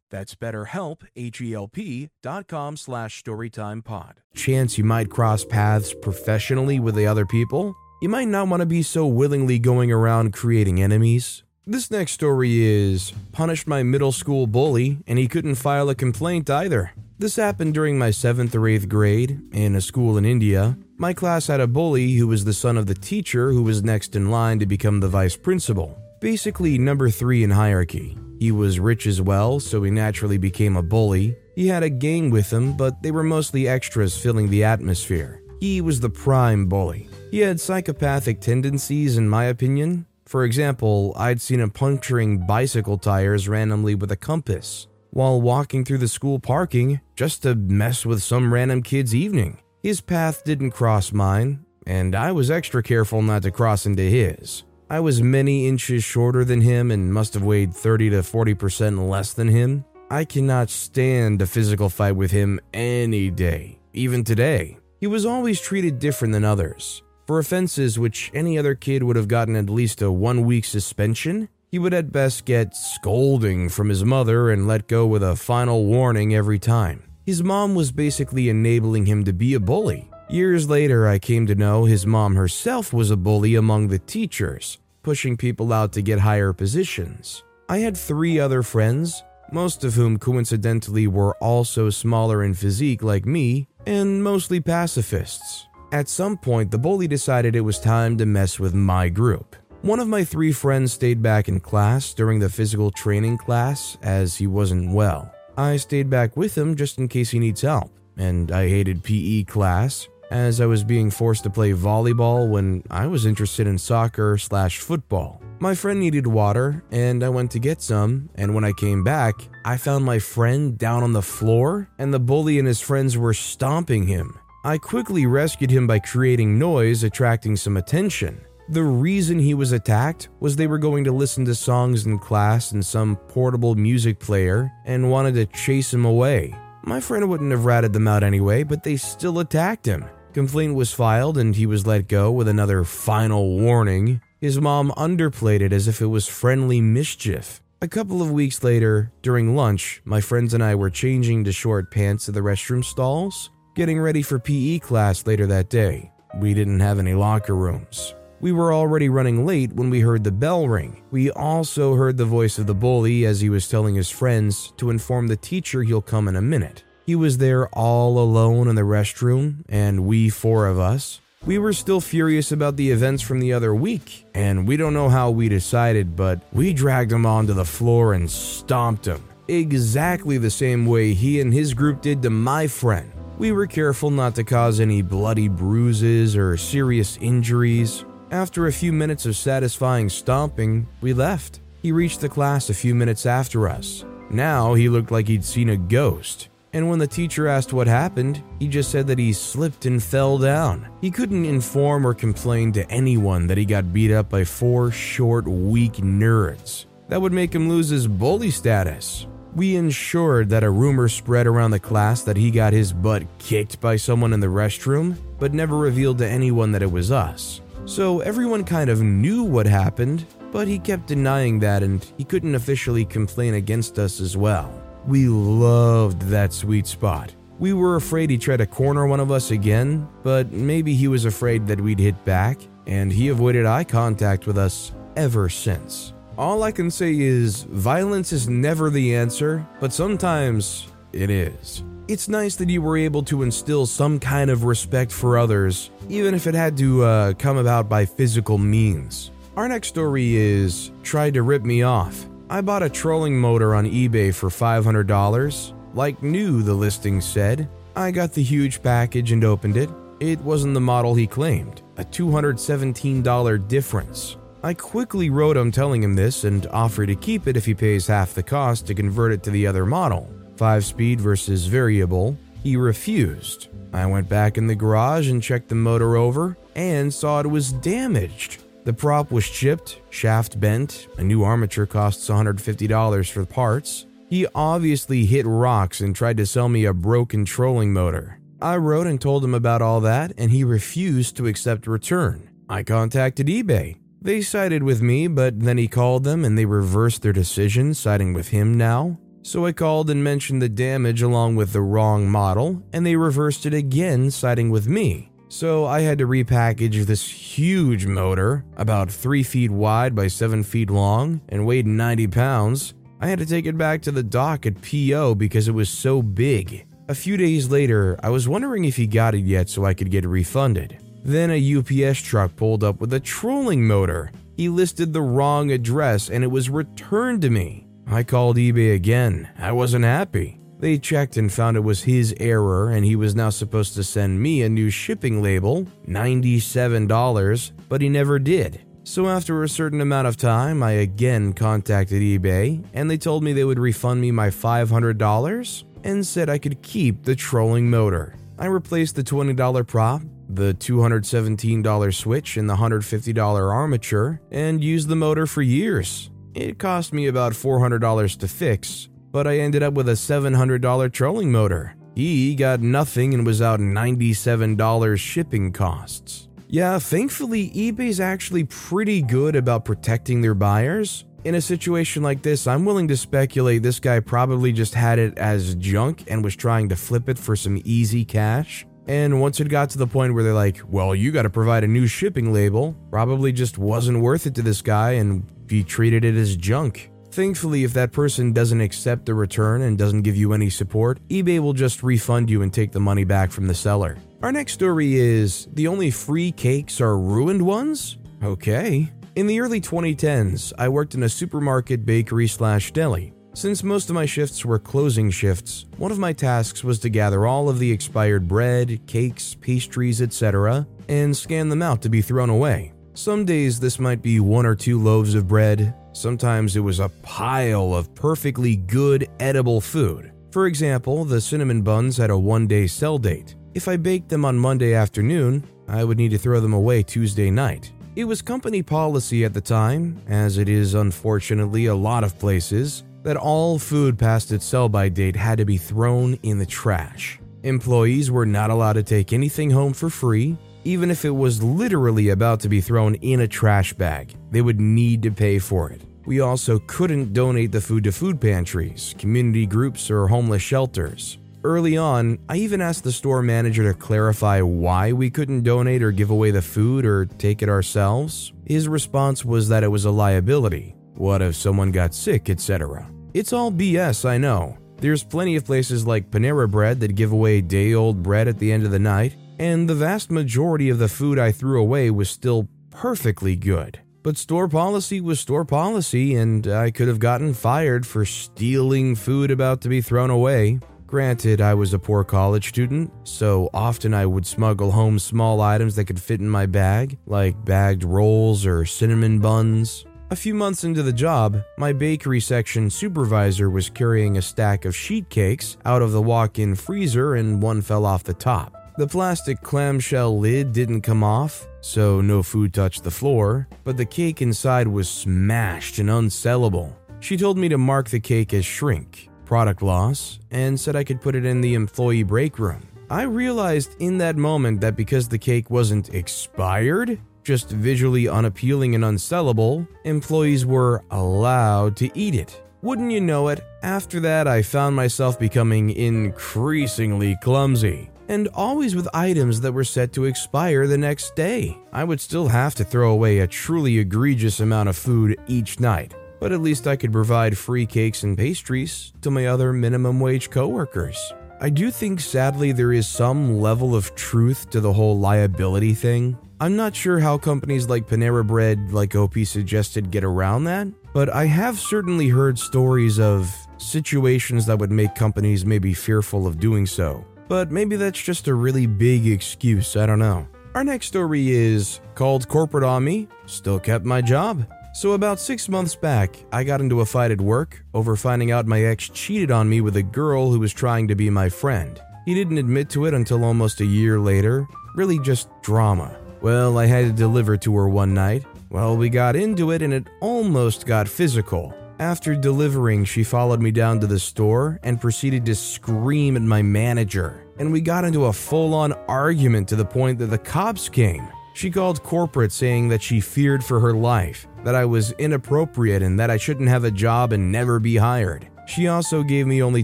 That's 0.11 0.35
betterhelp, 0.35 1.03
H-E-L-P 1.15 2.09
dot 2.21 2.47
com 2.47 2.77
slash 2.77 3.23
storytimepod. 3.23 4.17
Chance 4.35 4.77
you 4.77 4.83
might 4.83 5.09
cross 5.09 5.43
paths 5.43 5.93
professionally 5.93 6.79
with 6.79 6.95
the 6.95 7.07
other 7.07 7.25
people? 7.25 7.75
You 8.01 8.09
might 8.09 8.27
not 8.27 8.47
want 8.47 8.59
to 8.59 8.65
be 8.65 8.83
so 8.83 9.07
willingly 9.07 9.57
going 9.57 9.91
around 9.91 10.33
creating 10.33 10.81
enemies. 10.81 11.43
This 11.65 11.89
next 11.89 12.11
story 12.13 12.65
is 12.65 13.13
punished 13.31 13.67
my 13.67 13.83
middle 13.83 14.11
school 14.11 14.47
bully 14.47 14.97
and 15.07 15.17
he 15.17 15.27
couldn't 15.27 15.55
file 15.55 15.89
a 15.89 15.95
complaint 15.95 16.49
either. 16.49 16.91
This 17.19 17.35
happened 17.35 17.75
during 17.75 17.99
my 17.99 18.09
7th 18.09 18.55
or 18.55 18.61
8th 18.61 18.89
grade 18.89 19.39
in 19.53 19.75
a 19.75 19.81
school 19.81 20.17
in 20.17 20.25
India. 20.25 20.75
My 20.97 21.13
class 21.13 21.47
had 21.47 21.59
a 21.59 21.67
bully 21.67 22.13
who 22.13 22.27
was 22.27 22.45
the 22.45 22.53
son 22.53 22.77
of 22.77 22.87
the 22.87 22.95
teacher 22.95 23.51
who 23.51 23.61
was 23.61 23.83
next 23.83 24.15
in 24.15 24.31
line 24.31 24.57
to 24.59 24.65
become 24.65 24.99
the 24.99 25.07
vice 25.07 25.37
principal. 25.37 25.97
Basically, 26.21 26.77
number 26.77 27.09
3 27.09 27.43
in 27.43 27.49
hierarchy. 27.49 28.15
He 28.39 28.51
was 28.51 28.79
rich 28.79 29.07
as 29.07 29.19
well, 29.19 29.59
so 29.59 29.81
he 29.81 29.89
naturally 29.89 30.37
became 30.37 30.77
a 30.77 30.83
bully. 30.83 31.35
He 31.55 31.67
had 31.67 31.81
a 31.81 31.89
gang 31.89 32.29
with 32.29 32.53
him, 32.53 32.77
but 32.77 33.01
they 33.01 33.09
were 33.09 33.23
mostly 33.23 33.67
extras 33.67 34.15
filling 34.15 34.47
the 34.47 34.63
atmosphere. 34.63 35.41
He 35.59 35.81
was 35.81 35.99
the 35.99 36.11
prime 36.11 36.67
bully. 36.67 37.09
He 37.31 37.39
had 37.39 37.59
psychopathic 37.59 38.39
tendencies, 38.39 39.17
in 39.17 39.27
my 39.27 39.45
opinion. 39.45 40.05
For 40.27 40.45
example, 40.45 41.13
I'd 41.17 41.41
seen 41.41 41.59
him 41.59 41.71
puncturing 41.71 42.45
bicycle 42.45 42.99
tires 42.99 43.49
randomly 43.49 43.95
with 43.95 44.11
a 44.11 44.15
compass 44.15 44.87
while 45.09 45.41
walking 45.41 45.83
through 45.83 45.97
the 45.97 46.07
school 46.07 46.39
parking 46.39 47.01
just 47.15 47.41
to 47.43 47.55
mess 47.55 48.05
with 48.05 48.21
some 48.21 48.53
random 48.53 48.83
kid's 48.83 49.15
evening. 49.15 49.59
His 49.81 50.01
path 50.01 50.43
didn't 50.43 50.71
cross 50.71 51.11
mine, 51.11 51.65
and 51.87 52.15
I 52.15 52.31
was 52.31 52.51
extra 52.51 52.83
careful 52.83 53.23
not 53.23 53.41
to 53.41 53.49
cross 53.51 53.87
into 53.87 54.03
his. 54.03 54.63
I 54.91 54.99
was 54.99 55.23
many 55.23 55.69
inches 55.69 56.03
shorter 56.03 56.43
than 56.43 56.59
him 56.59 56.91
and 56.91 57.13
must 57.13 57.33
have 57.35 57.43
weighed 57.43 57.73
30 57.73 58.09
to 58.09 58.17
40% 58.17 59.07
less 59.07 59.31
than 59.31 59.47
him. 59.47 59.85
I 60.09 60.25
cannot 60.25 60.69
stand 60.69 61.41
a 61.41 61.45
physical 61.45 61.87
fight 61.87 62.17
with 62.17 62.31
him 62.31 62.59
any 62.73 63.29
day, 63.29 63.79
even 63.93 64.25
today. 64.25 64.79
He 64.99 65.07
was 65.07 65.25
always 65.25 65.61
treated 65.61 65.99
different 65.99 66.33
than 66.33 66.43
others. 66.43 67.03
For 67.25 67.39
offenses 67.39 67.97
which 67.97 68.31
any 68.33 68.57
other 68.57 68.75
kid 68.75 69.01
would 69.01 69.15
have 69.15 69.29
gotten 69.29 69.55
at 69.55 69.69
least 69.69 70.01
a 70.01 70.11
one 70.11 70.43
week 70.43 70.65
suspension, 70.65 71.47
he 71.69 71.79
would 71.79 71.93
at 71.93 72.11
best 72.11 72.43
get 72.43 72.75
scolding 72.75 73.69
from 73.69 73.87
his 73.87 74.03
mother 74.03 74.51
and 74.51 74.67
let 74.67 74.89
go 74.89 75.07
with 75.07 75.23
a 75.23 75.37
final 75.37 75.85
warning 75.85 76.35
every 76.35 76.59
time. 76.59 77.03
His 77.25 77.41
mom 77.41 77.75
was 77.75 77.93
basically 77.93 78.49
enabling 78.49 79.05
him 79.05 79.23
to 79.23 79.31
be 79.31 79.53
a 79.53 79.59
bully. 79.61 80.11
Years 80.31 80.69
later, 80.69 81.09
I 81.09 81.19
came 81.19 81.45
to 81.47 81.55
know 81.55 81.83
his 81.83 82.07
mom 82.07 82.35
herself 82.35 82.93
was 82.93 83.11
a 83.11 83.17
bully 83.17 83.55
among 83.55 83.89
the 83.89 83.99
teachers, 83.99 84.77
pushing 85.03 85.37
people 85.37 85.73
out 85.73 85.93
to 85.93 86.01
get 86.01 86.19
higher 86.19 86.53
positions. 86.53 87.43
I 87.69 87.79
had 87.79 87.95
three 87.95 88.39
other 88.39 88.63
friends, 88.63 89.23
most 89.51 89.83
of 89.83 89.93
whom 89.93 90.17
coincidentally 90.17 91.07
were 91.07 91.35
also 91.37 91.89
smaller 91.89 92.43
in 92.43 92.53
physique 92.53 93.03
like 93.03 93.25
me, 93.25 93.67
and 93.85 94.23
mostly 94.23 94.59
pacifists. 94.59 95.67
At 95.91 96.07
some 96.07 96.37
point, 96.37 96.71
the 96.71 96.77
bully 96.77 97.07
decided 97.07 97.55
it 97.55 97.61
was 97.61 97.79
time 97.79 98.17
to 98.17 98.25
mess 98.25 98.59
with 98.59 98.73
my 98.73 99.09
group. 99.09 99.55
One 99.81 99.99
of 99.99 100.07
my 100.07 100.23
three 100.23 100.51
friends 100.51 100.93
stayed 100.93 101.21
back 101.21 101.49
in 101.49 101.59
class 101.59 102.13
during 102.13 102.39
the 102.39 102.49
physical 102.49 102.91
training 102.91 103.39
class 103.39 103.97
as 104.01 104.37
he 104.37 104.47
wasn't 104.47 104.93
well. 104.93 105.33
I 105.57 105.77
stayed 105.77 106.09
back 106.09 106.37
with 106.37 106.57
him 106.57 106.75
just 106.75 106.97
in 106.97 107.07
case 107.07 107.31
he 107.31 107.39
needs 107.39 107.61
help, 107.61 107.91
and 108.15 108.51
I 108.51 108.69
hated 108.69 109.03
PE 109.03 109.43
class 109.45 110.07
as 110.31 110.61
I 110.61 110.65
was 110.65 110.83
being 110.83 111.11
forced 111.11 111.43
to 111.43 111.49
play 111.49 111.73
volleyball 111.73 112.49
when 112.49 112.83
I 112.89 113.05
was 113.05 113.25
interested 113.25 113.67
in 113.67 113.77
soccer 113.77 114.37
slash 114.37 114.79
football. 114.79 115.41
My 115.59 115.75
friend 115.75 115.99
needed 115.99 116.25
water, 116.25 116.83
and 116.89 117.23
I 117.23 117.29
went 117.29 117.51
to 117.51 117.59
get 117.59 117.81
some, 117.81 118.29
and 118.35 118.55
when 118.55 118.63
I 118.63 118.71
came 118.71 119.03
back, 119.03 119.35
I 119.63 119.77
found 119.77 120.05
my 120.05 120.17
friend 120.17 120.77
down 120.77 121.03
on 121.03 121.13
the 121.13 121.21
floor, 121.21 121.87
and 121.99 122.11
the 122.11 122.19
bully 122.19 122.57
and 122.57 122.67
his 122.67 122.81
friends 122.81 123.17
were 123.17 123.33
stomping 123.33 124.07
him. 124.07 124.39
I 124.63 124.77
quickly 124.77 125.25
rescued 125.25 125.69
him 125.69 125.85
by 125.85 125.99
creating 125.99 126.57
noise, 126.57 127.03
attracting 127.03 127.57
some 127.57 127.77
attention. 127.77 128.41
The 128.69 128.83
reason 128.83 129.37
he 129.37 129.53
was 129.53 129.73
attacked 129.73 130.29
was 130.39 130.55
they 130.55 130.67
were 130.67 130.77
going 130.77 131.03
to 131.03 131.11
listen 131.11 131.43
to 131.45 131.55
songs 131.55 132.05
in 132.05 132.19
class 132.19 132.71
in 132.71 132.81
some 132.81 133.17
portable 133.17 133.75
music 133.75 134.19
player 134.19 134.71
and 134.85 135.11
wanted 135.11 135.33
to 135.35 135.45
chase 135.45 135.93
him 135.93 136.05
away. 136.05 136.55
My 136.83 136.99
friend 136.99 137.27
wouldn't 137.29 137.51
have 137.51 137.65
ratted 137.65 137.91
them 137.91 138.07
out 138.07 138.23
anyway, 138.23 138.63
but 138.63 138.81
they 138.81 138.95
still 138.95 139.39
attacked 139.39 139.85
him. 139.85 140.05
Complaint 140.33 140.75
was 140.75 140.93
filed 140.93 141.37
and 141.37 141.53
he 141.53 141.65
was 141.65 141.85
let 141.85 142.07
go 142.07 142.31
with 142.31 142.47
another 142.47 142.85
final 142.85 143.59
warning. 143.59 144.21
His 144.39 144.61
mom 144.61 144.91
underplayed 144.91 145.59
it 145.59 145.73
as 145.73 145.89
if 145.89 146.01
it 146.01 146.05
was 146.05 146.25
friendly 146.25 146.79
mischief. 146.79 147.61
A 147.81 147.87
couple 147.87 148.21
of 148.21 148.31
weeks 148.31 148.63
later, 148.63 149.11
during 149.23 149.57
lunch, 149.57 150.01
my 150.05 150.21
friends 150.21 150.53
and 150.53 150.63
I 150.63 150.75
were 150.75 150.89
changing 150.89 151.43
to 151.43 151.51
short 151.51 151.91
pants 151.91 152.29
at 152.29 152.35
the 152.35 152.39
restroom 152.39 152.83
stalls, 152.83 153.49
getting 153.75 153.99
ready 153.99 154.21
for 154.21 154.39
PE 154.39 154.79
class 154.79 155.27
later 155.27 155.47
that 155.47 155.69
day. 155.69 156.13
We 156.39 156.53
didn't 156.53 156.79
have 156.79 156.99
any 156.99 157.13
locker 157.13 157.55
rooms. 157.55 158.15
We 158.39 158.53
were 158.53 158.73
already 158.73 159.09
running 159.09 159.45
late 159.45 159.73
when 159.73 159.89
we 159.89 159.99
heard 159.99 160.23
the 160.23 160.31
bell 160.31 160.67
ring. 160.67 161.03
We 161.11 161.29
also 161.31 161.95
heard 161.95 162.15
the 162.15 162.25
voice 162.25 162.57
of 162.57 162.67
the 162.67 162.73
bully 162.73 163.25
as 163.25 163.41
he 163.41 163.49
was 163.49 163.67
telling 163.67 163.95
his 163.95 164.09
friends 164.09 164.71
to 164.77 164.91
inform 164.91 165.27
the 165.27 165.35
teacher 165.35 165.83
he'll 165.83 166.01
come 166.01 166.29
in 166.29 166.37
a 166.37 166.41
minute. 166.41 166.85
He 167.11 167.15
was 167.15 167.39
there 167.39 167.67
all 167.73 168.19
alone 168.19 168.69
in 168.69 168.75
the 168.75 168.83
restroom, 168.83 169.65
and 169.67 170.05
we 170.05 170.29
four 170.29 170.67
of 170.67 170.79
us. 170.79 171.19
We 171.45 171.57
were 171.57 171.73
still 171.73 171.99
furious 171.99 172.53
about 172.53 172.77
the 172.77 172.89
events 172.89 173.21
from 173.21 173.41
the 173.41 173.51
other 173.51 173.75
week, 173.75 174.25
and 174.33 174.65
we 174.65 174.77
don't 174.77 174.93
know 174.93 175.09
how 175.09 175.29
we 175.29 175.49
decided, 175.49 176.15
but 176.15 176.39
we 176.53 176.71
dragged 176.71 177.11
him 177.11 177.25
onto 177.25 177.51
the 177.51 177.65
floor 177.65 178.13
and 178.13 178.31
stomped 178.31 179.07
him. 179.07 179.21
Exactly 179.49 180.37
the 180.37 180.49
same 180.49 180.85
way 180.85 181.13
he 181.13 181.41
and 181.41 181.53
his 181.53 181.73
group 181.73 182.01
did 182.01 182.21
to 182.21 182.29
my 182.29 182.65
friend. 182.65 183.11
We 183.37 183.51
were 183.51 183.67
careful 183.67 184.09
not 184.09 184.33
to 184.35 184.45
cause 184.45 184.79
any 184.79 185.01
bloody 185.01 185.49
bruises 185.49 186.37
or 186.37 186.55
serious 186.55 187.17
injuries. 187.17 188.05
After 188.31 188.67
a 188.67 188.71
few 188.71 188.93
minutes 188.93 189.25
of 189.25 189.35
satisfying 189.35 190.07
stomping, 190.07 190.87
we 191.01 191.11
left. 191.11 191.59
He 191.81 191.91
reached 191.91 192.21
the 192.21 192.29
class 192.29 192.69
a 192.69 192.73
few 192.73 192.95
minutes 192.95 193.25
after 193.25 193.67
us. 193.67 194.05
Now 194.29 194.75
he 194.75 194.87
looked 194.87 195.11
like 195.11 195.27
he'd 195.27 195.43
seen 195.43 195.67
a 195.67 195.75
ghost. 195.75 196.47
And 196.73 196.89
when 196.89 196.99
the 196.99 197.07
teacher 197.07 197.47
asked 197.47 197.73
what 197.73 197.87
happened, 197.87 198.41
he 198.59 198.67
just 198.67 198.91
said 198.91 199.07
that 199.07 199.19
he 199.19 199.33
slipped 199.33 199.85
and 199.85 200.01
fell 200.01 200.37
down. 200.37 200.87
He 201.01 201.11
couldn't 201.11 201.45
inform 201.45 202.07
or 202.07 202.13
complain 202.13 202.71
to 202.73 202.89
anyone 202.89 203.47
that 203.47 203.57
he 203.57 203.65
got 203.65 203.91
beat 203.91 204.11
up 204.11 204.29
by 204.29 204.45
four 204.45 204.89
short, 204.91 205.47
weak 205.47 205.93
nerds. 205.93 206.85
That 207.09 207.21
would 207.21 207.33
make 207.33 207.53
him 207.53 207.67
lose 207.67 207.89
his 207.89 208.07
bully 208.07 208.51
status. 208.51 209.27
We 209.53 209.75
ensured 209.75 210.47
that 210.49 210.63
a 210.63 210.69
rumor 210.69 211.09
spread 211.09 211.45
around 211.45 211.71
the 211.71 211.79
class 211.79 212.21
that 212.23 212.37
he 212.37 212.51
got 212.51 212.71
his 212.71 212.93
butt 212.93 213.23
kicked 213.37 213.81
by 213.81 213.97
someone 213.97 214.31
in 214.31 214.39
the 214.39 214.47
restroom, 214.47 215.17
but 215.39 215.53
never 215.53 215.77
revealed 215.77 216.19
to 216.19 216.29
anyone 216.29 216.71
that 216.71 216.81
it 216.81 216.91
was 216.91 217.11
us. 217.11 217.59
So 217.83 218.21
everyone 218.21 218.63
kind 218.63 218.89
of 218.89 219.01
knew 219.01 219.43
what 219.43 219.65
happened, 219.65 220.25
but 220.53 220.69
he 220.69 220.79
kept 220.79 221.07
denying 221.07 221.59
that 221.59 221.83
and 221.83 222.05
he 222.17 222.23
couldn't 222.23 222.55
officially 222.55 223.03
complain 223.03 223.55
against 223.55 223.99
us 223.99 224.21
as 224.21 224.37
well. 224.37 224.80
We 225.07 225.27
loved 225.27 226.21
that 226.23 226.53
sweet 226.53 226.85
spot. 226.85 227.33
We 227.59 227.73
were 227.73 227.95
afraid 227.95 228.29
he'd 228.29 228.41
try 228.41 228.57
to 228.57 228.65
corner 228.65 229.07
one 229.07 229.19
of 229.19 229.31
us 229.31 229.51
again, 229.51 230.07
but 230.23 230.51
maybe 230.51 230.93
he 230.93 231.07
was 231.07 231.25
afraid 231.25 231.67
that 231.67 231.79
we'd 231.79 231.99
hit 231.99 232.23
back, 232.25 232.59
and 232.87 233.11
he 233.11 233.29
avoided 233.29 233.65
eye 233.65 233.83
contact 233.83 234.47
with 234.47 234.57
us 234.57 234.91
ever 235.15 235.49
since. 235.49 236.13
All 236.37 236.63
I 236.63 236.71
can 236.71 236.89
say 236.89 237.19
is 237.19 237.63
violence 237.63 238.31
is 238.31 238.49
never 238.49 238.89
the 238.89 239.15
answer, 239.15 239.65
but 239.79 239.93
sometimes 239.93 240.87
it 241.13 241.29
is. 241.29 241.83
It's 242.07 242.27
nice 242.27 242.55
that 242.55 242.69
you 242.69 242.81
were 242.81 242.97
able 242.97 243.23
to 243.23 243.43
instill 243.43 243.85
some 243.85 244.19
kind 244.19 244.49
of 244.49 244.63
respect 244.63 245.11
for 245.11 245.37
others, 245.37 245.91
even 246.09 246.33
if 246.33 246.47
it 246.47 246.55
had 246.55 246.75
to 246.77 247.03
uh, 247.03 247.33
come 247.33 247.57
about 247.57 247.89
by 247.89 248.05
physical 248.05 248.57
means. 248.57 249.31
Our 249.55 249.67
next 249.67 249.89
story 249.89 250.35
is 250.35 250.91
Tried 251.03 251.35
to 251.35 251.43
Rip 251.43 251.63
Me 251.63 251.83
Off. 251.83 252.25
I 252.51 252.59
bought 252.59 252.83
a 252.83 252.89
trolling 252.89 253.39
motor 253.39 253.73
on 253.73 253.85
eBay 253.85 254.35
for 254.35 254.49
$500. 254.49 255.73
Like 255.95 256.21
new, 256.21 256.61
the 256.61 256.73
listing 256.73 257.21
said. 257.21 257.69
I 257.95 258.11
got 258.11 258.33
the 258.33 258.43
huge 258.43 258.83
package 258.83 259.31
and 259.31 259.45
opened 259.45 259.77
it. 259.77 259.89
It 260.19 260.37
wasn't 260.41 260.73
the 260.73 260.81
model 260.81 261.15
he 261.15 261.27
claimed, 261.27 261.81
a 261.95 262.03
$217 262.03 263.67
difference. 263.69 264.35
I 264.63 264.73
quickly 264.73 265.29
wrote 265.29 265.55
him 265.55 265.71
telling 265.71 266.03
him 266.03 266.13
this 266.13 266.43
and 266.43 266.67
offered 266.67 267.05
to 267.05 267.15
keep 267.15 267.47
it 267.47 267.55
if 267.55 267.65
he 267.65 267.73
pays 267.73 268.07
half 268.07 268.33
the 268.33 268.43
cost 268.43 268.85
to 268.87 268.93
convert 268.93 269.31
it 269.31 269.43
to 269.43 269.49
the 269.49 269.65
other 269.65 269.85
model. 269.85 270.29
5 270.57 270.83
speed 270.83 271.21
versus 271.21 271.67
variable, 271.67 272.35
he 272.63 272.75
refused. 272.75 273.69
I 273.93 274.05
went 274.07 274.27
back 274.27 274.57
in 274.57 274.67
the 274.67 274.75
garage 274.75 275.29
and 275.29 275.41
checked 275.41 275.69
the 275.69 275.75
motor 275.75 276.17
over 276.17 276.57
and 276.75 277.13
saw 277.13 277.39
it 277.39 277.47
was 277.47 277.71
damaged. 277.71 278.61
The 278.83 278.93
prop 278.93 279.31
was 279.31 279.47
chipped, 279.47 280.01
shaft 280.09 280.59
bent, 280.59 281.07
a 281.17 281.23
new 281.23 281.43
armature 281.43 281.85
costs 281.85 282.27
$150 282.27 283.31
for 283.31 283.45
parts. 283.45 284.07
He 284.27 284.47
obviously 284.55 285.25
hit 285.25 285.45
rocks 285.45 286.01
and 286.01 286.15
tried 286.15 286.37
to 286.37 286.47
sell 286.47 286.67
me 286.67 286.85
a 286.85 286.93
broken 286.93 287.45
trolling 287.45 287.93
motor. 287.93 288.39
I 288.59 288.77
wrote 288.77 289.07
and 289.07 289.21
told 289.21 289.43
him 289.43 289.53
about 289.53 289.81
all 289.81 290.01
that, 290.01 290.33
and 290.37 290.49
he 290.49 290.63
refused 290.63 291.37
to 291.37 291.47
accept 291.47 291.85
return. 291.85 292.49
I 292.69 292.83
contacted 292.83 293.47
eBay. 293.47 293.97
They 294.21 294.41
sided 294.41 294.83
with 294.83 295.01
me, 295.01 295.27
but 295.27 295.59
then 295.59 295.77
he 295.77 295.87
called 295.87 296.23
them 296.23 296.45
and 296.45 296.57
they 296.57 296.65
reversed 296.65 297.23
their 297.23 297.33
decision, 297.33 297.93
siding 297.93 298.33
with 298.33 298.49
him 298.49 298.77
now. 298.77 299.19
So 299.43 299.65
I 299.65 299.71
called 299.71 300.11
and 300.11 300.23
mentioned 300.23 300.61
the 300.61 300.69
damage 300.69 301.23
along 301.23 301.55
with 301.55 301.73
the 301.73 301.81
wrong 301.81 302.29
model, 302.29 302.83
and 302.93 303.05
they 303.05 303.15
reversed 303.15 303.65
it 303.65 303.73
again, 303.73 304.29
siding 304.29 304.69
with 304.69 304.87
me. 304.87 305.30
So 305.51 305.85
I 305.85 305.99
had 305.99 306.17
to 306.19 306.27
repackage 306.27 307.05
this 307.05 307.27
huge 307.27 308.05
motor, 308.05 308.63
about 308.77 309.11
3 309.11 309.43
feet 309.43 309.69
wide 309.69 310.15
by 310.15 310.27
7 310.27 310.63
feet 310.63 310.89
long, 310.89 311.41
and 311.49 311.65
weighed 311.65 311.85
90 311.85 312.27
pounds. 312.27 312.93
I 313.19 313.27
had 313.27 313.37
to 313.39 313.45
take 313.45 313.65
it 313.65 313.77
back 313.77 314.01
to 314.03 314.11
the 314.11 314.23
dock 314.23 314.65
at 314.65 314.81
PO 314.81 315.35
because 315.35 315.67
it 315.67 315.73
was 315.73 315.89
so 315.89 316.21
big. 316.21 316.87
A 317.09 317.13
few 317.13 317.35
days 317.35 317.69
later, 317.69 318.17
I 318.23 318.29
was 318.29 318.47
wondering 318.47 318.85
if 318.85 318.95
he 318.95 319.07
got 319.07 319.35
it 319.35 319.43
yet 319.43 319.67
so 319.67 319.83
I 319.83 319.93
could 319.93 320.09
get 320.09 320.25
refunded. 320.25 320.97
Then 321.25 321.51
a 321.51 321.75
UPS 321.77 322.21
truck 322.21 322.55
pulled 322.55 322.85
up 322.85 323.01
with 323.01 323.11
a 323.11 323.19
trolling 323.19 323.85
motor. 323.85 324.31
He 324.55 324.69
listed 324.69 325.11
the 325.11 325.21
wrong 325.21 325.69
address 325.71 326.29
and 326.29 326.45
it 326.45 326.47
was 326.47 326.69
returned 326.69 327.41
to 327.41 327.49
me. 327.49 327.87
I 328.07 328.23
called 328.23 328.55
eBay 328.55 328.95
again. 328.95 329.49
I 329.59 329.73
wasn't 329.73 330.05
happy. 330.05 330.60
They 330.81 330.97
checked 330.97 331.37
and 331.37 331.53
found 331.53 331.77
it 331.77 331.81
was 331.81 332.01
his 332.01 332.33
error, 332.39 332.89
and 332.89 333.05
he 333.05 333.15
was 333.15 333.35
now 333.35 333.51
supposed 333.51 333.93
to 333.93 334.03
send 334.03 334.41
me 334.41 334.63
a 334.63 334.69
new 334.69 334.89
shipping 334.89 335.43
label, 335.43 335.85
$97, 336.07 337.71
but 337.87 338.01
he 338.01 338.09
never 338.09 338.39
did. 338.39 338.81
So, 339.03 339.27
after 339.27 339.61
a 339.61 339.69
certain 339.69 340.01
amount 340.01 340.27
of 340.27 340.37
time, 340.37 340.81
I 340.81 340.93
again 340.93 341.53
contacted 341.53 342.23
eBay, 342.23 342.83
and 342.95 343.11
they 343.11 343.17
told 343.19 343.43
me 343.43 343.53
they 343.53 343.63
would 343.63 343.77
refund 343.77 344.21
me 344.21 344.31
my 344.31 344.49
$500 344.49 345.83
and 346.03 346.25
said 346.25 346.49
I 346.49 346.57
could 346.57 346.81
keep 346.81 347.25
the 347.25 347.35
trolling 347.35 347.87
motor. 347.87 348.35
I 348.57 348.65
replaced 348.65 349.15
the 349.15 349.23
$20 349.23 349.85
prop, 349.85 350.23
the 350.49 350.73
$217 350.73 352.13
switch, 352.15 352.57
and 352.57 352.67
the 352.67 352.75
$150 352.75 353.71
armature, 353.71 354.41
and 354.49 354.83
used 354.83 355.09
the 355.09 355.15
motor 355.15 355.45
for 355.45 355.61
years. 355.61 356.31
It 356.55 356.79
cost 356.79 357.13
me 357.13 357.27
about 357.27 357.53
$400 357.53 358.37
to 358.39 358.47
fix, 358.47 359.09
but 359.31 359.47
I 359.47 359.59
ended 359.59 359.81
up 359.81 359.93
with 359.93 360.09
a 360.09 360.13
$700 360.13 361.11
trolling 361.11 361.51
motor. 361.51 361.95
He 362.15 362.55
got 362.55 362.81
nothing 362.81 363.33
and 363.33 363.45
was 363.45 363.61
out 363.61 363.79
$97 363.79 365.17
shipping 365.17 365.71
costs. 365.71 366.49
Yeah, 366.67 366.99
thankfully, 366.99 367.69
eBay's 367.71 368.19
actually 368.19 368.65
pretty 368.65 369.21
good 369.21 369.55
about 369.55 369.85
protecting 369.85 370.41
their 370.41 370.53
buyers. 370.53 371.25
In 371.43 371.55
a 371.55 371.61
situation 371.61 372.23
like 372.23 372.43
this, 372.43 372.67
I'm 372.67 372.85
willing 372.85 373.07
to 373.07 373.17
speculate 373.17 373.83
this 373.83 373.99
guy 373.99 374.19
probably 374.19 374.71
just 374.71 374.93
had 374.93 375.19
it 375.19 375.37
as 375.37 375.75
junk 375.75 376.25
and 376.27 376.43
was 376.43 376.55
trying 376.55 376.89
to 376.89 376.95
flip 376.95 377.27
it 377.29 377.37
for 377.37 377.55
some 377.55 377.81
easy 377.83 378.23
cash. 378.23 378.85
And 379.07 379.41
once 379.41 379.59
it 379.59 379.67
got 379.67 379.89
to 379.89 379.97
the 379.97 380.07
point 380.07 380.33
where 380.33 380.43
they're 380.43 380.53
like, 380.53 380.79
well, 380.87 381.13
you 381.13 381.31
got 381.31 381.41
to 381.41 381.49
provide 381.49 381.83
a 381.83 381.87
new 381.87 382.07
shipping 382.07 382.53
label, 382.53 382.95
probably 383.09 383.51
just 383.51 383.77
wasn't 383.77 384.21
worth 384.21 384.45
it 384.45 384.55
to 384.55 384.61
this 384.61 384.81
guy 384.81 385.13
and 385.13 385.43
he 385.69 385.83
treated 385.83 386.23
it 386.23 386.35
as 386.35 386.55
junk. 386.55 387.10
Thankfully, 387.31 387.85
if 387.85 387.93
that 387.93 388.11
person 388.11 388.51
doesn't 388.51 388.81
accept 388.81 389.25
the 389.25 389.33
return 389.33 389.83
and 389.83 389.97
doesn't 389.97 390.23
give 390.23 390.35
you 390.35 390.51
any 390.51 390.69
support, 390.69 391.25
eBay 391.29 391.59
will 391.59 391.71
just 391.71 392.03
refund 392.03 392.49
you 392.49 392.61
and 392.61 392.73
take 392.73 392.91
the 392.91 392.99
money 392.99 393.23
back 393.23 393.51
from 393.51 393.67
the 393.67 393.73
seller. 393.73 394.17
Our 394.41 394.51
next 394.51 394.73
story 394.73 395.15
is 395.15 395.67
The 395.73 395.87
only 395.87 396.11
free 396.11 396.51
cakes 396.51 396.99
are 396.99 397.17
ruined 397.17 397.61
ones? 397.61 398.17
Okay. 398.43 399.09
In 399.35 399.47
the 399.47 399.61
early 399.61 399.79
2010s, 399.79 400.73
I 400.77 400.89
worked 400.89 401.15
in 401.15 401.23
a 401.23 401.29
supermarket 401.29 402.05
bakery 402.05 402.47
slash 402.47 402.91
deli. 402.91 403.31
Since 403.53 403.81
most 403.81 404.09
of 404.09 404.15
my 404.15 404.25
shifts 404.25 404.65
were 404.65 404.79
closing 404.79 405.29
shifts, 405.29 405.85
one 405.97 406.11
of 406.11 406.19
my 406.19 406.33
tasks 406.33 406.83
was 406.83 406.99
to 406.99 407.09
gather 407.09 407.45
all 407.45 407.69
of 407.69 407.79
the 407.79 407.91
expired 407.91 408.45
bread, 408.45 409.07
cakes, 409.07 409.55
pastries, 409.55 410.21
etc., 410.21 410.85
and 411.07 411.35
scan 411.35 411.69
them 411.69 411.81
out 411.81 412.01
to 412.01 412.09
be 412.09 412.21
thrown 412.21 412.49
away. 412.49 412.91
Some 413.13 413.43
days 413.43 413.79
this 413.79 413.99
might 413.99 414.21
be 414.21 414.39
one 414.39 414.65
or 414.65 414.73
two 414.73 414.97
loaves 414.97 415.35
of 415.35 415.47
bread, 415.47 415.93
sometimes 416.13 416.77
it 416.77 416.79
was 416.79 416.99
a 416.99 417.09
pile 417.23 417.93
of 417.93 418.15
perfectly 418.15 418.77
good 418.77 419.27
edible 419.39 419.81
food. 419.81 420.31
For 420.51 420.65
example, 420.65 421.25
the 421.25 421.41
cinnamon 421.41 421.81
buns 421.81 422.15
had 422.15 422.29
a 422.29 422.37
one 422.37 422.67
day 422.67 422.87
sell 422.87 423.17
date. 423.17 423.55
If 423.73 423.89
I 423.89 423.97
baked 423.97 424.29
them 424.29 424.45
on 424.45 424.57
Monday 424.57 424.93
afternoon, 424.93 425.67
I 425.89 426.05
would 426.05 426.17
need 426.17 426.31
to 426.31 426.37
throw 426.37 426.61
them 426.61 426.73
away 426.73 427.03
Tuesday 427.03 427.51
night. 427.51 427.91
It 428.15 428.23
was 428.23 428.41
company 428.41 428.81
policy 428.81 429.43
at 429.43 429.53
the 429.53 429.61
time, 429.61 430.21
as 430.27 430.57
it 430.57 430.69
is 430.69 430.93
unfortunately 430.93 431.87
a 431.87 431.95
lot 431.95 432.23
of 432.23 432.39
places, 432.39 433.03
that 433.23 433.37
all 433.37 433.77
food 433.77 434.17
past 434.17 434.51
its 434.51 434.65
sell 434.65 434.87
by 434.87 435.09
date 435.09 435.35
had 435.35 435.57
to 435.57 435.65
be 435.65 435.77
thrown 435.77 436.35
in 436.43 436.59
the 436.59 436.65
trash. 436.65 437.39
Employees 437.63 438.31
were 438.31 438.45
not 438.45 438.69
allowed 438.69 438.93
to 438.93 439.03
take 439.03 439.33
anything 439.33 439.69
home 439.69 439.93
for 439.93 440.09
free, 440.09 440.57
Even 440.83 441.11
if 441.11 441.25
it 441.25 441.35
was 441.35 441.61
literally 441.61 442.29
about 442.29 442.59
to 442.61 442.69
be 442.69 442.81
thrown 442.81 443.13
in 443.15 443.41
a 443.41 443.47
trash 443.47 443.93
bag, 443.93 444.33
they 444.49 444.61
would 444.61 444.79
need 444.79 445.21
to 445.23 445.31
pay 445.31 445.59
for 445.59 445.91
it. 445.91 446.01
We 446.25 446.39
also 446.39 446.79
couldn't 446.87 447.33
donate 447.33 447.71
the 447.71 447.81
food 447.81 448.03
to 448.05 448.11
food 448.11 448.41
pantries, 448.41 449.13
community 449.19 449.67
groups, 449.67 450.09
or 450.09 450.27
homeless 450.27 450.63
shelters. 450.63 451.37
Early 451.63 451.97
on, 451.97 452.39
I 452.49 452.57
even 452.57 452.81
asked 452.81 453.03
the 453.03 453.11
store 453.11 453.43
manager 453.43 453.83
to 453.83 453.97
clarify 453.97 454.61
why 454.61 455.11
we 455.11 455.29
couldn't 455.29 455.61
donate 455.61 456.01
or 456.01 456.11
give 456.11 456.31
away 456.31 456.49
the 456.49 456.61
food 456.63 457.05
or 457.05 457.25
take 457.25 457.61
it 457.61 457.69
ourselves. 457.69 458.51
His 458.65 458.87
response 458.87 459.45
was 459.45 459.69
that 459.69 459.83
it 459.83 459.87
was 459.87 460.05
a 460.05 460.11
liability. 460.11 460.95
What 461.13 461.43
if 461.43 461.55
someone 461.55 461.91
got 461.91 462.15
sick, 462.15 462.49
etc.? 462.49 463.07
It's 463.35 463.53
all 463.53 463.71
BS, 463.71 464.27
I 464.27 464.39
know. 464.39 464.75
There's 464.97 465.23
plenty 465.23 465.55
of 465.55 465.65
places 465.65 466.07
like 466.07 466.31
Panera 466.31 466.69
Bread 466.69 466.99
that 467.01 467.15
give 467.15 467.31
away 467.31 467.61
day 467.61 467.93
old 467.93 468.23
bread 468.23 468.47
at 468.47 468.57
the 468.57 468.71
end 468.71 468.83
of 468.83 468.91
the 468.91 468.99
night, 468.99 469.35
and 469.61 469.87
the 469.87 469.93
vast 469.93 470.31
majority 470.31 470.89
of 470.89 470.97
the 470.97 471.07
food 471.07 471.37
I 471.37 471.51
threw 471.51 471.79
away 471.79 472.09
was 472.09 472.31
still 472.31 472.67
perfectly 472.89 473.55
good. 473.55 473.99
But 474.23 474.35
store 474.35 474.67
policy 474.67 475.21
was 475.21 475.39
store 475.39 475.65
policy, 475.65 476.35
and 476.35 476.65
I 476.65 476.89
could 476.89 477.07
have 477.07 477.19
gotten 477.19 477.53
fired 477.53 478.07
for 478.07 478.25
stealing 478.25 479.13
food 479.13 479.51
about 479.51 479.81
to 479.81 479.89
be 479.89 480.01
thrown 480.01 480.31
away. 480.31 480.79
Granted, 481.05 481.61
I 481.61 481.75
was 481.75 481.93
a 481.93 481.99
poor 481.99 482.23
college 482.23 482.69
student, 482.69 483.11
so 483.23 483.69
often 483.71 484.15
I 484.15 484.25
would 484.25 484.47
smuggle 484.47 484.89
home 484.89 485.19
small 485.19 485.61
items 485.61 485.95
that 485.95 486.05
could 486.05 486.19
fit 486.19 486.39
in 486.39 486.49
my 486.49 486.65
bag, 486.65 487.19
like 487.27 487.63
bagged 487.63 488.03
rolls 488.03 488.65
or 488.65 488.85
cinnamon 488.85 489.37
buns. 489.37 490.05
A 490.31 490.35
few 490.35 490.55
months 490.55 490.85
into 490.85 491.03
the 491.03 491.13
job, 491.13 491.61
my 491.77 491.93
bakery 491.93 492.39
section 492.39 492.89
supervisor 492.89 493.69
was 493.69 493.91
carrying 493.91 494.37
a 494.37 494.41
stack 494.41 494.85
of 494.85 494.95
sheet 494.95 495.29
cakes 495.29 495.77
out 495.85 496.01
of 496.01 496.13
the 496.13 496.21
walk 496.21 496.57
in 496.57 496.73
freezer 496.73 497.35
and 497.35 497.61
one 497.61 497.81
fell 497.81 498.07
off 498.07 498.23
the 498.23 498.33
top. 498.33 498.80
The 499.01 499.07
plastic 499.07 499.63
clamshell 499.63 500.37
lid 500.37 500.73
didn't 500.73 501.01
come 501.01 501.23
off, 501.23 501.67
so 501.81 502.21
no 502.21 502.43
food 502.43 502.71
touched 502.71 503.03
the 503.03 503.09
floor, 503.09 503.67
but 503.83 503.97
the 503.97 504.05
cake 504.05 504.43
inside 504.43 504.87
was 504.87 505.09
smashed 505.09 505.97
and 505.97 506.07
unsellable. 506.07 506.93
She 507.19 507.35
told 507.35 507.57
me 507.57 507.67
to 507.69 507.79
mark 507.79 508.11
the 508.11 508.19
cake 508.19 508.53
as 508.53 508.63
shrink, 508.63 509.27
product 509.43 509.81
loss, 509.81 510.37
and 510.51 510.79
said 510.79 510.95
I 510.95 511.03
could 511.03 511.19
put 511.19 511.33
it 511.33 511.47
in 511.47 511.61
the 511.61 511.73
employee 511.73 512.21
break 512.21 512.59
room. 512.59 512.83
I 513.09 513.23
realized 513.23 513.95
in 513.99 514.19
that 514.19 514.35
moment 514.35 514.81
that 514.81 514.95
because 514.95 515.27
the 515.27 515.39
cake 515.39 515.71
wasn't 515.71 516.13
expired, 516.13 517.19
just 517.43 517.71
visually 517.71 518.27
unappealing 518.27 518.93
and 518.93 519.03
unsellable, 519.03 519.87
employees 520.03 520.63
were 520.63 521.03
allowed 521.09 521.95
to 521.95 522.11
eat 522.15 522.35
it. 522.35 522.61
Wouldn't 522.83 523.11
you 523.11 523.21
know 523.21 523.47
it, 523.47 523.61
after 523.81 524.19
that 524.19 524.47
I 524.47 524.61
found 524.61 524.95
myself 524.95 525.39
becoming 525.39 525.89
increasingly 525.89 527.35
clumsy. 527.41 528.10
And 528.31 528.47
always 528.53 528.95
with 528.95 529.07
items 529.13 529.61
that 529.61 529.73
were 529.73 529.83
set 529.83 530.13
to 530.13 530.25
expire 530.25 530.87
the 530.87 530.97
next 530.97 531.35
day. 531.35 531.77
I 531.91 532.03
would 532.03 532.21
still 532.21 532.47
have 532.47 532.73
to 532.75 532.83
throw 532.83 533.11
away 533.11 533.39
a 533.39 533.47
truly 533.47 533.99
egregious 533.99 534.59
amount 534.59 534.89
of 534.89 534.95
food 534.95 535.37
each 535.47 535.79
night 535.79 536.15
but 536.41 536.51
at 536.51 536.59
least 536.59 536.87
I 536.87 536.95
could 536.95 537.13
provide 537.13 537.55
free 537.55 537.85
cakes 537.85 538.23
and 538.23 538.35
pastries 538.35 539.13
to 539.21 539.29
my 539.29 539.45
other 539.45 539.71
minimum 539.71 540.19
wage 540.19 540.49
coworkers. 540.49 541.31
I 541.61 541.69
do 541.69 541.91
think 541.91 542.19
sadly 542.19 542.71
there 542.71 542.91
is 542.91 543.07
some 543.07 543.59
level 543.59 543.95
of 543.95 544.15
truth 544.15 544.71
to 544.71 544.81
the 544.81 544.91
whole 544.91 545.19
liability 545.19 545.93
thing. 545.93 546.35
I'm 546.59 546.75
not 546.75 546.95
sure 546.95 547.19
how 547.19 547.37
companies 547.37 547.87
like 547.87 548.07
Panera 548.07 548.45
Bread, 548.45 548.91
like 548.91 549.15
OP 549.15 549.37
suggested, 549.45 550.09
get 550.09 550.23
around 550.23 550.63
that, 550.63 550.87
but 551.13 551.29
I 551.29 551.45
have 551.45 551.79
certainly 551.79 552.29
heard 552.29 552.57
stories 552.57 553.19
of 553.19 553.55
situations 553.77 554.65
that 554.65 554.79
would 554.79 554.91
make 554.91 555.13
companies 555.13 555.63
maybe 555.63 555.93
fearful 555.93 556.47
of 556.47 556.59
doing 556.59 556.87
so. 556.87 557.23
But 557.51 557.69
maybe 557.69 557.97
that's 557.97 558.21
just 558.21 558.47
a 558.47 558.53
really 558.53 558.85
big 558.85 559.27
excuse, 559.27 559.97
I 559.97 560.05
don't 560.05 560.19
know. 560.19 560.47
Our 560.73 560.85
next 560.85 561.07
story 561.07 561.51
is 561.51 561.99
called 562.15 562.47
Corporate 562.47 562.85
on 562.85 563.03
Me, 563.03 563.27
Still 563.45 563.77
Kept 563.77 564.05
My 564.05 564.21
Job. 564.21 564.65
So, 564.93 565.11
about 565.11 565.37
six 565.37 565.67
months 565.67 565.93
back, 565.93 566.37
I 566.53 566.63
got 566.63 566.79
into 566.79 567.01
a 567.01 567.05
fight 567.05 567.29
at 567.29 567.41
work 567.41 567.83
over 567.93 568.15
finding 568.15 568.51
out 568.51 568.67
my 568.67 568.83
ex 568.83 569.09
cheated 569.09 569.51
on 569.51 569.67
me 569.67 569.81
with 569.81 569.97
a 569.97 570.01
girl 570.01 570.49
who 570.49 570.61
was 570.61 570.71
trying 570.71 571.09
to 571.09 571.15
be 571.15 571.29
my 571.29 571.49
friend. 571.49 572.01
He 572.23 572.33
didn't 572.33 572.57
admit 572.57 572.89
to 572.91 573.05
it 573.05 573.13
until 573.13 573.43
almost 573.43 573.81
a 573.81 573.85
year 573.85 574.17
later. 574.17 574.65
Really 574.95 575.19
just 575.19 575.49
drama. 575.61 576.17
Well, 576.39 576.77
I 576.77 576.85
had 576.85 577.07
to 577.07 577.11
deliver 577.11 577.57
to 577.57 577.75
her 577.75 577.89
one 577.89 578.13
night. 578.13 578.45
Well, 578.69 578.95
we 578.95 579.09
got 579.09 579.35
into 579.35 579.71
it 579.71 579.81
and 579.81 579.93
it 579.93 580.07
almost 580.21 580.85
got 580.85 581.09
physical. 581.09 581.73
After 582.01 582.35
delivering, 582.35 583.05
she 583.05 583.23
followed 583.23 583.61
me 583.61 583.69
down 583.69 583.99
to 583.99 584.07
the 584.07 584.17
store 584.17 584.79
and 584.81 584.99
proceeded 584.99 585.45
to 585.45 585.53
scream 585.53 586.35
at 586.35 586.41
my 586.41 586.63
manager. 586.63 587.45
And 587.59 587.71
we 587.71 587.79
got 587.79 588.05
into 588.05 588.25
a 588.25 588.33
full 588.33 588.73
on 588.73 588.93
argument 589.07 589.67
to 589.67 589.75
the 589.75 589.85
point 589.85 590.17
that 590.17 590.31
the 590.31 590.39
cops 590.39 590.89
came. 590.89 591.27
She 591.53 591.69
called 591.69 592.01
corporate 592.01 592.51
saying 592.51 592.89
that 592.89 593.03
she 593.03 593.19
feared 593.19 593.63
for 593.63 593.79
her 593.79 593.93
life, 593.93 594.47
that 594.63 594.73
I 594.73 594.83
was 594.83 595.11
inappropriate 595.19 596.01
and 596.01 596.19
that 596.19 596.31
I 596.31 596.37
shouldn't 596.37 596.69
have 596.69 596.85
a 596.85 596.89
job 596.89 597.33
and 597.33 597.51
never 597.51 597.79
be 597.79 597.97
hired. 597.97 598.47
She 598.65 598.87
also 598.87 599.21
gave 599.21 599.45
me 599.45 599.61
only 599.61 599.83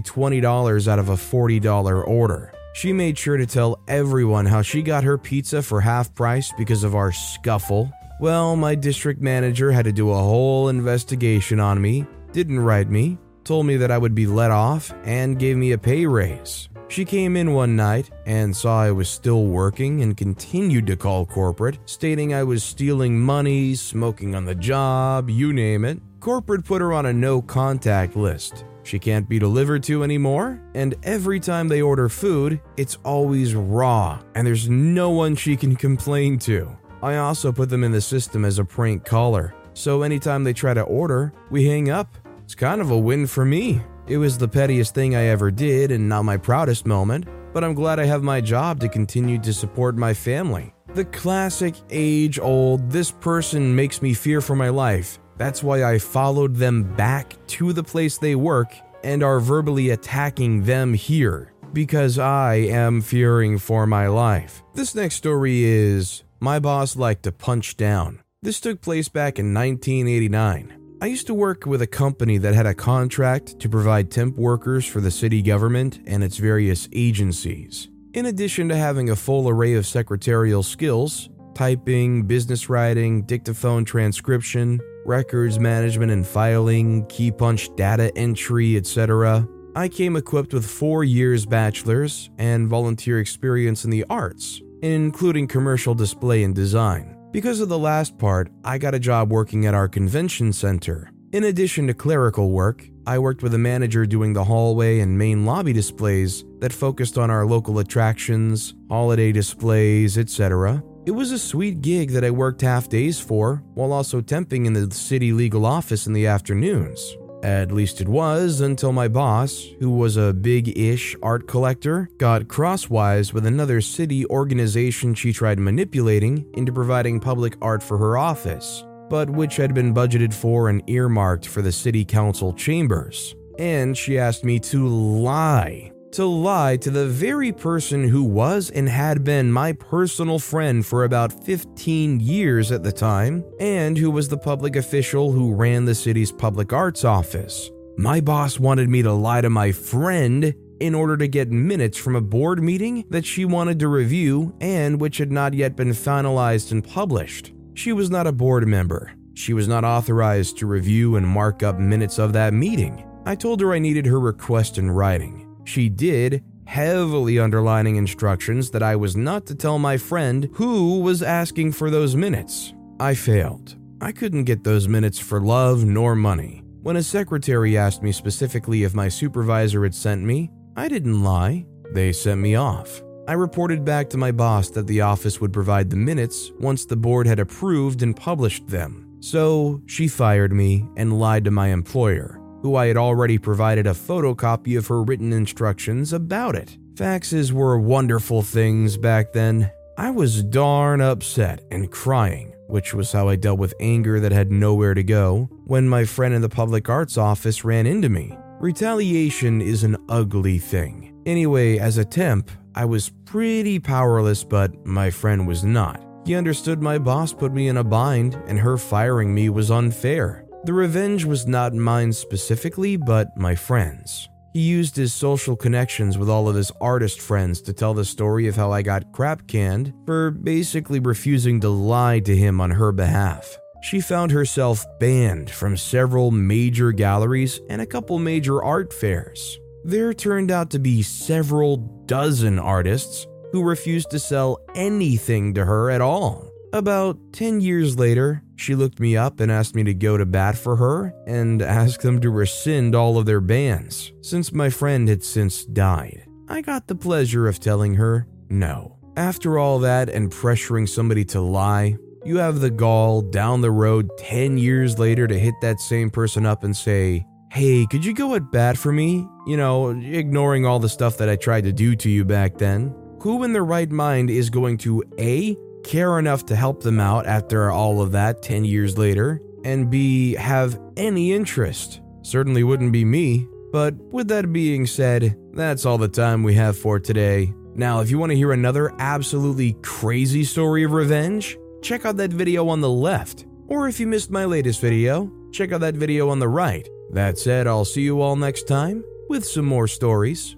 $20 0.00 0.88
out 0.88 0.98
of 0.98 1.10
a 1.10 1.14
$40 1.14 2.08
order. 2.08 2.52
She 2.74 2.92
made 2.92 3.16
sure 3.16 3.36
to 3.36 3.46
tell 3.46 3.78
everyone 3.86 4.46
how 4.46 4.62
she 4.62 4.82
got 4.82 5.04
her 5.04 5.18
pizza 5.18 5.62
for 5.62 5.80
half 5.80 6.12
price 6.16 6.52
because 6.58 6.82
of 6.82 6.96
our 6.96 7.12
scuffle. 7.12 7.92
Well, 8.20 8.56
my 8.56 8.74
district 8.74 9.20
manager 9.20 9.70
had 9.70 9.84
to 9.84 9.92
do 9.92 10.10
a 10.10 10.16
whole 10.16 10.70
investigation 10.70 11.60
on 11.60 11.80
me, 11.80 12.04
didn't 12.32 12.58
write 12.58 12.90
me, 12.90 13.16
told 13.44 13.66
me 13.66 13.76
that 13.76 13.92
I 13.92 13.98
would 13.98 14.16
be 14.16 14.26
let 14.26 14.50
off, 14.50 14.92
and 15.04 15.38
gave 15.38 15.56
me 15.56 15.70
a 15.70 15.78
pay 15.78 16.04
raise. 16.04 16.68
She 16.88 17.04
came 17.04 17.36
in 17.36 17.52
one 17.52 17.76
night 17.76 18.10
and 18.26 18.56
saw 18.56 18.82
I 18.82 18.90
was 18.90 19.08
still 19.08 19.44
working 19.44 20.02
and 20.02 20.16
continued 20.16 20.88
to 20.88 20.96
call 20.96 21.26
corporate, 21.26 21.78
stating 21.84 22.34
I 22.34 22.42
was 22.42 22.64
stealing 22.64 23.20
money, 23.20 23.76
smoking 23.76 24.34
on 24.34 24.46
the 24.46 24.54
job, 24.56 25.30
you 25.30 25.52
name 25.52 25.84
it. 25.84 26.00
Corporate 26.18 26.64
put 26.64 26.82
her 26.82 26.92
on 26.92 27.06
a 27.06 27.12
no 27.12 27.40
contact 27.40 28.16
list. 28.16 28.64
She 28.82 28.98
can't 28.98 29.28
be 29.28 29.38
delivered 29.38 29.84
to 29.84 30.02
anymore, 30.02 30.60
and 30.74 30.96
every 31.04 31.38
time 31.38 31.68
they 31.68 31.82
order 31.82 32.08
food, 32.08 32.60
it's 32.76 32.98
always 33.04 33.54
raw, 33.54 34.20
and 34.34 34.44
there's 34.44 34.68
no 34.68 35.10
one 35.10 35.36
she 35.36 35.56
can 35.56 35.76
complain 35.76 36.36
to. 36.40 36.76
I 37.02 37.16
also 37.16 37.52
put 37.52 37.68
them 37.68 37.84
in 37.84 37.92
the 37.92 38.00
system 38.00 38.44
as 38.44 38.58
a 38.58 38.64
prank 38.64 39.04
caller, 39.04 39.54
so 39.72 40.02
anytime 40.02 40.42
they 40.42 40.52
try 40.52 40.74
to 40.74 40.82
order, 40.82 41.32
we 41.50 41.66
hang 41.66 41.90
up. 41.90 42.16
It's 42.42 42.54
kind 42.54 42.80
of 42.80 42.90
a 42.90 42.98
win 42.98 43.26
for 43.26 43.44
me. 43.44 43.80
It 44.08 44.16
was 44.16 44.38
the 44.38 44.48
pettiest 44.48 44.94
thing 44.94 45.14
I 45.14 45.26
ever 45.26 45.50
did 45.50 45.92
and 45.92 46.08
not 46.08 46.24
my 46.24 46.36
proudest 46.36 46.86
moment, 46.86 47.26
but 47.52 47.62
I'm 47.62 47.74
glad 47.74 48.00
I 48.00 48.06
have 48.06 48.22
my 48.22 48.40
job 48.40 48.80
to 48.80 48.88
continue 48.88 49.38
to 49.40 49.52
support 49.52 49.96
my 49.96 50.14
family. 50.14 50.74
The 50.94 51.04
classic 51.04 51.74
age 51.90 52.38
old, 52.38 52.90
this 52.90 53.10
person 53.10 53.76
makes 53.76 54.02
me 54.02 54.14
fear 54.14 54.40
for 54.40 54.56
my 54.56 54.70
life. 54.70 55.18
That's 55.36 55.62
why 55.62 55.84
I 55.84 55.98
followed 55.98 56.56
them 56.56 56.82
back 56.96 57.36
to 57.48 57.72
the 57.72 57.84
place 57.84 58.18
they 58.18 58.34
work 58.34 58.74
and 59.04 59.22
are 59.22 59.38
verbally 59.38 59.90
attacking 59.90 60.64
them 60.64 60.94
here 60.94 61.52
because 61.72 62.18
I 62.18 62.54
am 62.54 63.02
fearing 63.02 63.58
for 63.58 63.86
my 63.86 64.08
life. 64.08 64.64
This 64.74 64.94
next 64.94 65.16
story 65.16 65.64
is 65.64 66.24
My 66.40 66.58
boss 66.58 66.96
liked 66.96 67.24
to 67.24 67.32
punch 67.32 67.76
down. 67.76 68.20
This 68.42 68.60
took 68.60 68.80
place 68.80 69.08
back 69.08 69.38
in 69.38 69.52
1989. 69.52 70.98
I 71.02 71.06
used 71.06 71.26
to 71.26 71.34
work 71.34 71.66
with 71.66 71.82
a 71.82 71.86
company 71.86 72.38
that 72.38 72.54
had 72.54 72.66
a 72.66 72.74
contract 72.74 73.58
to 73.60 73.68
provide 73.68 74.10
temp 74.10 74.36
workers 74.36 74.86
for 74.86 75.00
the 75.00 75.10
city 75.10 75.42
government 75.42 76.00
and 76.06 76.22
its 76.22 76.36
various 76.36 76.88
agencies. 76.92 77.88
In 78.14 78.26
addition 78.26 78.68
to 78.68 78.76
having 78.76 79.10
a 79.10 79.16
full 79.16 79.48
array 79.48 79.74
of 79.74 79.86
secretarial 79.86 80.62
skills 80.62 81.28
typing, 81.54 82.22
business 82.22 82.68
writing, 82.68 83.22
dictaphone 83.22 83.84
transcription, 83.84 84.80
records 85.04 85.58
management 85.58 86.12
and 86.12 86.24
filing, 86.24 87.04
key 87.06 87.32
punch 87.32 87.68
data 87.74 88.16
entry, 88.16 88.76
etc. 88.76 89.44
I 89.74 89.88
came 89.88 90.14
equipped 90.14 90.54
with 90.54 90.64
four 90.64 91.02
years 91.02 91.46
bachelor's 91.46 92.30
and 92.38 92.68
volunteer 92.68 93.18
experience 93.18 93.84
in 93.84 93.90
the 93.90 94.04
arts, 94.08 94.60
including 94.82 95.46
commercial 95.46 95.94
display 95.94 96.42
and 96.44 96.54
design. 96.54 97.16
Because 97.30 97.60
of 97.60 97.68
the 97.68 97.78
last 97.78 98.16
part, 98.18 98.50
I 98.64 98.78
got 98.78 98.94
a 98.94 98.98
job 98.98 99.30
working 99.30 99.66
at 99.66 99.74
our 99.74 99.88
convention 99.88 100.52
center. 100.52 101.10
In 101.32 101.44
addition 101.44 101.86
to 101.88 101.94
clerical 101.94 102.50
work, 102.50 102.88
I 103.06 103.18
worked 103.18 103.42
with 103.42 103.52
a 103.52 103.58
manager 103.58 104.06
doing 104.06 104.32
the 104.32 104.44
hallway 104.44 105.00
and 105.00 105.18
main 105.18 105.44
lobby 105.44 105.74
displays 105.74 106.44
that 106.60 106.72
focused 106.72 107.18
on 107.18 107.30
our 107.30 107.44
local 107.44 107.80
attractions, 107.80 108.74
holiday 108.88 109.30
displays, 109.32 110.16
etc. 110.16 110.82
It 111.04 111.10
was 111.10 111.30
a 111.32 111.38
sweet 111.38 111.82
gig 111.82 112.10
that 112.12 112.24
I 112.24 112.30
worked 112.30 112.62
half 112.62 112.88
days 112.88 113.20
for, 113.20 113.62
while 113.74 113.92
also 113.92 114.20
temping 114.20 114.66
in 114.66 114.72
the 114.72 114.90
city 114.94 115.32
legal 115.32 115.66
office 115.66 116.06
in 116.06 116.12
the 116.12 116.26
afternoons. 116.26 117.16
At 117.42 117.70
least 117.70 118.00
it 118.00 118.08
was 118.08 118.60
until 118.60 118.92
my 118.92 119.06
boss, 119.06 119.64
who 119.78 119.90
was 119.90 120.16
a 120.16 120.32
big 120.32 120.76
ish 120.76 121.14
art 121.22 121.46
collector, 121.46 122.08
got 122.18 122.48
crosswise 122.48 123.32
with 123.32 123.46
another 123.46 123.80
city 123.80 124.26
organization 124.26 125.14
she 125.14 125.32
tried 125.32 125.58
manipulating 125.58 126.46
into 126.54 126.72
providing 126.72 127.20
public 127.20 127.56
art 127.62 127.82
for 127.82 127.96
her 127.98 128.18
office, 128.18 128.84
but 129.08 129.30
which 129.30 129.56
had 129.56 129.72
been 129.72 129.94
budgeted 129.94 130.34
for 130.34 130.68
and 130.68 130.82
earmarked 130.88 131.46
for 131.46 131.62
the 131.62 131.72
city 131.72 132.04
council 132.04 132.52
chambers. 132.52 133.36
And 133.58 133.96
she 133.96 134.18
asked 134.18 134.44
me 134.44 134.58
to 134.60 134.88
lie 134.88 135.92
to 136.12 136.24
lie 136.24 136.76
to 136.78 136.90
the 136.90 137.06
very 137.06 137.52
person 137.52 138.08
who 138.08 138.24
was 138.24 138.70
and 138.70 138.88
had 138.88 139.24
been 139.24 139.52
my 139.52 139.72
personal 139.72 140.38
friend 140.38 140.84
for 140.84 141.04
about 141.04 141.44
15 141.44 142.20
years 142.20 142.72
at 142.72 142.82
the 142.82 142.92
time, 142.92 143.44
and 143.60 143.96
who 143.96 144.10
was 144.10 144.28
the 144.28 144.38
public 144.38 144.76
official 144.76 145.32
who 145.32 145.54
ran 145.54 145.84
the 145.84 145.94
city's 145.94 146.32
public 146.32 146.72
arts 146.72 147.04
office. 147.04 147.70
My 147.96 148.20
boss 148.20 148.58
wanted 148.58 148.88
me 148.88 149.02
to 149.02 149.12
lie 149.12 149.40
to 149.40 149.50
my 149.50 149.72
friend 149.72 150.54
in 150.80 150.94
order 150.94 151.16
to 151.16 151.26
get 151.26 151.50
minutes 151.50 151.98
from 151.98 152.14
a 152.14 152.20
board 152.20 152.62
meeting 152.62 153.04
that 153.10 153.26
she 153.26 153.44
wanted 153.44 153.80
to 153.80 153.88
review 153.88 154.54
and 154.60 155.00
which 155.00 155.18
had 155.18 155.32
not 155.32 155.54
yet 155.54 155.76
been 155.76 155.90
finalized 155.90 156.70
and 156.70 156.84
published. 156.84 157.52
She 157.74 157.92
was 157.92 158.10
not 158.10 158.26
a 158.26 158.32
board 158.32 158.66
member. 158.68 159.12
She 159.34 159.52
was 159.52 159.68
not 159.68 159.84
authorized 159.84 160.58
to 160.58 160.66
review 160.66 161.16
and 161.16 161.26
mark 161.26 161.62
up 161.62 161.78
minutes 161.78 162.18
of 162.18 162.32
that 162.32 162.52
meeting. 162.52 163.04
I 163.24 163.34
told 163.34 163.60
her 163.60 163.72
I 163.72 163.78
needed 163.78 164.06
her 164.06 164.20
request 164.20 164.78
in 164.78 164.90
writing. 164.90 165.47
She 165.68 165.90
did, 165.90 166.42
heavily 166.64 167.38
underlining 167.38 167.96
instructions 167.96 168.70
that 168.70 168.82
I 168.82 168.96
was 168.96 169.18
not 169.18 169.44
to 169.46 169.54
tell 169.54 169.78
my 169.78 169.98
friend 169.98 170.48
who 170.54 171.00
was 171.00 171.22
asking 171.22 171.72
for 171.72 171.90
those 171.90 172.16
minutes. 172.16 172.72
I 172.98 173.14
failed. 173.14 173.76
I 174.00 174.12
couldn't 174.12 174.44
get 174.44 174.64
those 174.64 174.88
minutes 174.88 175.18
for 175.18 175.42
love 175.42 175.84
nor 175.84 176.16
money. 176.16 176.62
When 176.80 176.96
a 176.96 177.02
secretary 177.02 177.76
asked 177.76 178.02
me 178.02 178.12
specifically 178.12 178.84
if 178.84 178.94
my 178.94 179.10
supervisor 179.10 179.82
had 179.82 179.94
sent 179.94 180.24
me, 180.24 180.50
I 180.74 180.88
didn't 180.88 181.22
lie. 181.22 181.66
They 181.92 182.12
sent 182.12 182.40
me 182.40 182.54
off. 182.54 183.02
I 183.28 183.34
reported 183.34 183.84
back 183.84 184.08
to 184.08 184.16
my 184.16 184.32
boss 184.32 184.70
that 184.70 184.86
the 184.86 185.02
office 185.02 185.38
would 185.38 185.52
provide 185.52 185.90
the 185.90 185.96
minutes 185.96 186.50
once 186.58 186.86
the 186.86 186.96
board 186.96 187.26
had 187.26 187.40
approved 187.40 188.00
and 188.02 188.16
published 188.16 188.68
them. 188.68 189.18
So 189.20 189.82
she 189.84 190.08
fired 190.08 190.54
me 190.54 190.88
and 190.96 191.20
lied 191.20 191.44
to 191.44 191.50
my 191.50 191.68
employer, 191.68 192.37
who 192.62 192.76
I 192.76 192.86
had 192.86 192.96
already 192.96 193.38
provided 193.38 193.86
a 193.86 193.92
photocopy 193.92 194.76
of 194.76 194.86
her 194.88 195.02
written 195.02 195.32
instructions 195.32 196.12
about 196.12 196.54
it. 196.54 196.76
Faxes 196.94 197.52
were 197.52 197.78
wonderful 197.78 198.42
things 198.42 198.96
back 198.96 199.32
then. 199.32 199.70
I 199.96 200.10
was 200.10 200.42
darn 200.42 201.00
upset 201.00 201.62
and 201.70 201.90
crying, 201.90 202.54
which 202.66 202.94
was 202.94 203.12
how 203.12 203.28
I 203.28 203.36
dealt 203.36 203.58
with 203.58 203.74
anger 203.80 204.20
that 204.20 204.32
had 204.32 204.50
nowhere 204.50 204.94
to 204.94 205.02
go, 205.02 205.48
when 205.64 205.88
my 205.88 206.04
friend 206.04 206.34
in 206.34 206.42
the 206.42 206.48
public 206.48 206.88
arts 206.88 207.16
office 207.16 207.64
ran 207.64 207.86
into 207.86 208.08
me. 208.08 208.36
Retaliation 208.60 209.60
is 209.60 209.84
an 209.84 209.96
ugly 210.08 210.58
thing. 210.58 211.14
Anyway, 211.26 211.78
as 211.78 211.98
a 211.98 212.04
temp, 212.04 212.50
I 212.74 212.84
was 212.84 213.12
pretty 213.24 213.78
powerless, 213.78 214.42
but 214.42 214.84
my 214.84 215.10
friend 215.10 215.46
was 215.46 215.62
not. 215.62 216.04
He 216.26 216.34
understood 216.34 216.82
my 216.82 216.98
boss 216.98 217.32
put 217.32 217.52
me 217.52 217.68
in 217.68 217.76
a 217.76 217.84
bind, 217.84 218.34
and 218.46 218.58
her 218.58 218.76
firing 218.76 219.32
me 219.32 219.48
was 219.48 219.70
unfair. 219.70 220.44
The 220.68 220.74
revenge 220.74 221.24
was 221.24 221.46
not 221.46 221.72
mine 221.72 222.12
specifically, 222.12 222.98
but 222.98 223.34
my 223.38 223.54
friend's. 223.54 224.28
He 224.52 224.60
used 224.60 224.96
his 224.96 225.14
social 225.14 225.56
connections 225.56 226.18
with 226.18 226.28
all 226.28 226.46
of 226.46 226.56
his 226.56 226.70
artist 226.78 227.22
friends 227.22 227.62
to 227.62 227.72
tell 227.72 227.94
the 227.94 228.04
story 228.04 228.48
of 228.48 228.56
how 228.56 228.70
I 228.70 228.82
got 228.82 229.10
crap 229.12 229.48
canned 229.48 229.94
for 230.04 230.30
basically 230.30 231.00
refusing 231.00 231.58
to 231.60 231.70
lie 231.70 232.20
to 232.20 232.36
him 232.36 232.60
on 232.60 232.72
her 232.72 232.92
behalf 232.92 233.56
she 233.80 234.00
found 234.00 234.30
herself 234.30 234.84
banned 234.98 235.50
from 235.50 235.76
several 235.76 236.30
major 236.30 236.92
galleries 236.92 237.60
and 237.68 237.80
a 237.80 237.86
couple 237.86 238.18
major 238.18 238.62
art 238.62 238.92
fairs. 238.92 239.58
There 239.84 240.12
turned 240.12 240.50
out 240.50 240.70
to 240.70 240.78
be 240.78 241.02
several 241.02 241.76
dozen 242.06 242.58
artists 242.58 243.26
who 243.52 243.62
refused 243.62 244.10
to 244.10 244.18
sell 244.18 244.58
anything 244.74 245.54
to 245.54 245.64
her 245.64 245.90
at 245.90 246.00
all. 246.00 246.50
About 246.72 247.16
10 247.32 247.60
years 247.60 247.98
later, 247.98 248.42
she 248.58 248.74
looked 248.74 249.00
me 249.00 249.16
up 249.16 249.40
and 249.40 249.50
asked 249.52 249.74
me 249.74 249.84
to 249.84 249.94
go 249.94 250.16
to 250.16 250.26
bat 250.26 250.56
for 250.56 250.76
her 250.76 251.14
and 251.26 251.62
ask 251.62 252.00
them 252.00 252.20
to 252.20 252.30
rescind 252.30 252.94
all 252.94 253.16
of 253.16 253.26
their 253.26 253.40
bans, 253.40 254.12
since 254.20 254.52
my 254.52 254.68
friend 254.68 255.08
had 255.08 255.22
since 255.22 255.64
died. 255.64 256.24
I 256.48 256.60
got 256.60 256.86
the 256.86 256.94
pleasure 256.94 257.46
of 257.46 257.60
telling 257.60 257.94
her 257.94 258.26
no. 258.48 258.98
After 259.16 259.58
all 259.58 259.78
that 259.80 260.08
and 260.08 260.30
pressuring 260.30 260.88
somebody 260.88 261.24
to 261.26 261.40
lie, 261.40 261.96
you 262.24 262.38
have 262.38 262.60
the 262.60 262.70
gall 262.70 263.22
down 263.22 263.60
the 263.60 263.70
road 263.70 264.10
10 264.18 264.58
years 264.58 264.98
later 264.98 265.26
to 265.26 265.38
hit 265.38 265.54
that 265.62 265.80
same 265.80 266.10
person 266.10 266.44
up 266.44 266.64
and 266.64 266.76
say, 266.76 267.24
Hey, 267.50 267.86
could 267.86 268.04
you 268.04 268.12
go 268.12 268.34
at 268.34 268.52
bat 268.52 268.76
for 268.76 268.92
me? 268.92 269.26
You 269.46 269.56
know, 269.56 269.90
ignoring 269.90 270.66
all 270.66 270.78
the 270.78 270.88
stuff 270.88 271.16
that 271.18 271.28
I 271.28 271.36
tried 271.36 271.64
to 271.64 271.72
do 271.72 271.96
to 271.96 272.10
you 272.10 272.24
back 272.24 272.58
then. 272.58 272.94
Who 273.20 273.42
in 273.44 273.52
their 273.52 273.64
right 273.64 273.90
mind 273.90 274.30
is 274.30 274.50
going 274.50 274.78
to 274.78 275.02
A, 275.18 275.56
care 275.88 276.18
enough 276.18 276.44
to 276.46 276.54
help 276.54 276.82
them 276.82 277.00
out 277.00 277.26
after 277.26 277.70
all 277.70 278.00
of 278.02 278.12
that 278.12 278.42
10 278.42 278.64
years 278.64 278.98
later, 278.98 279.40
and 279.64 279.90
B, 279.90 280.34
have 280.34 280.78
any 280.96 281.32
interest? 281.32 282.00
Certainly 282.22 282.62
wouldn't 282.62 282.92
be 282.92 283.04
me. 283.04 283.48
But 283.72 283.94
with 283.96 284.28
that 284.28 284.52
being 284.52 284.86
said, 284.86 285.36
that's 285.52 285.86
all 285.86 285.98
the 285.98 286.08
time 286.08 286.42
we 286.42 286.54
have 286.54 286.76
for 286.76 287.00
today. 287.00 287.52
Now, 287.74 288.00
if 288.00 288.10
you 288.10 288.18
want 288.18 288.30
to 288.30 288.36
hear 288.36 288.52
another 288.52 288.92
absolutely 288.98 289.74
crazy 289.82 290.44
story 290.44 290.84
of 290.84 290.92
revenge, 290.92 291.58
check 291.82 292.04
out 292.04 292.18
that 292.18 292.32
video 292.32 292.68
on 292.68 292.80
the 292.80 292.90
left. 292.90 293.46
Or 293.66 293.88
if 293.88 293.98
you 293.98 294.06
missed 294.06 294.30
my 294.30 294.44
latest 294.44 294.80
video, 294.80 295.32
check 295.52 295.72
out 295.72 295.80
that 295.80 295.94
video 295.94 296.28
on 296.28 296.38
the 296.38 296.48
right. 296.48 296.88
That 297.12 297.38
said, 297.38 297.66
I'll 297.66 297.84
see 297.84 298.02
you 298.02 298.20
all 298.20 298.36
next 298.36 298.64
time 298.64 299.04
with 299.28 299.44
some 299.44 299.64
more 299.64 299.88
stories. 299.88 300.57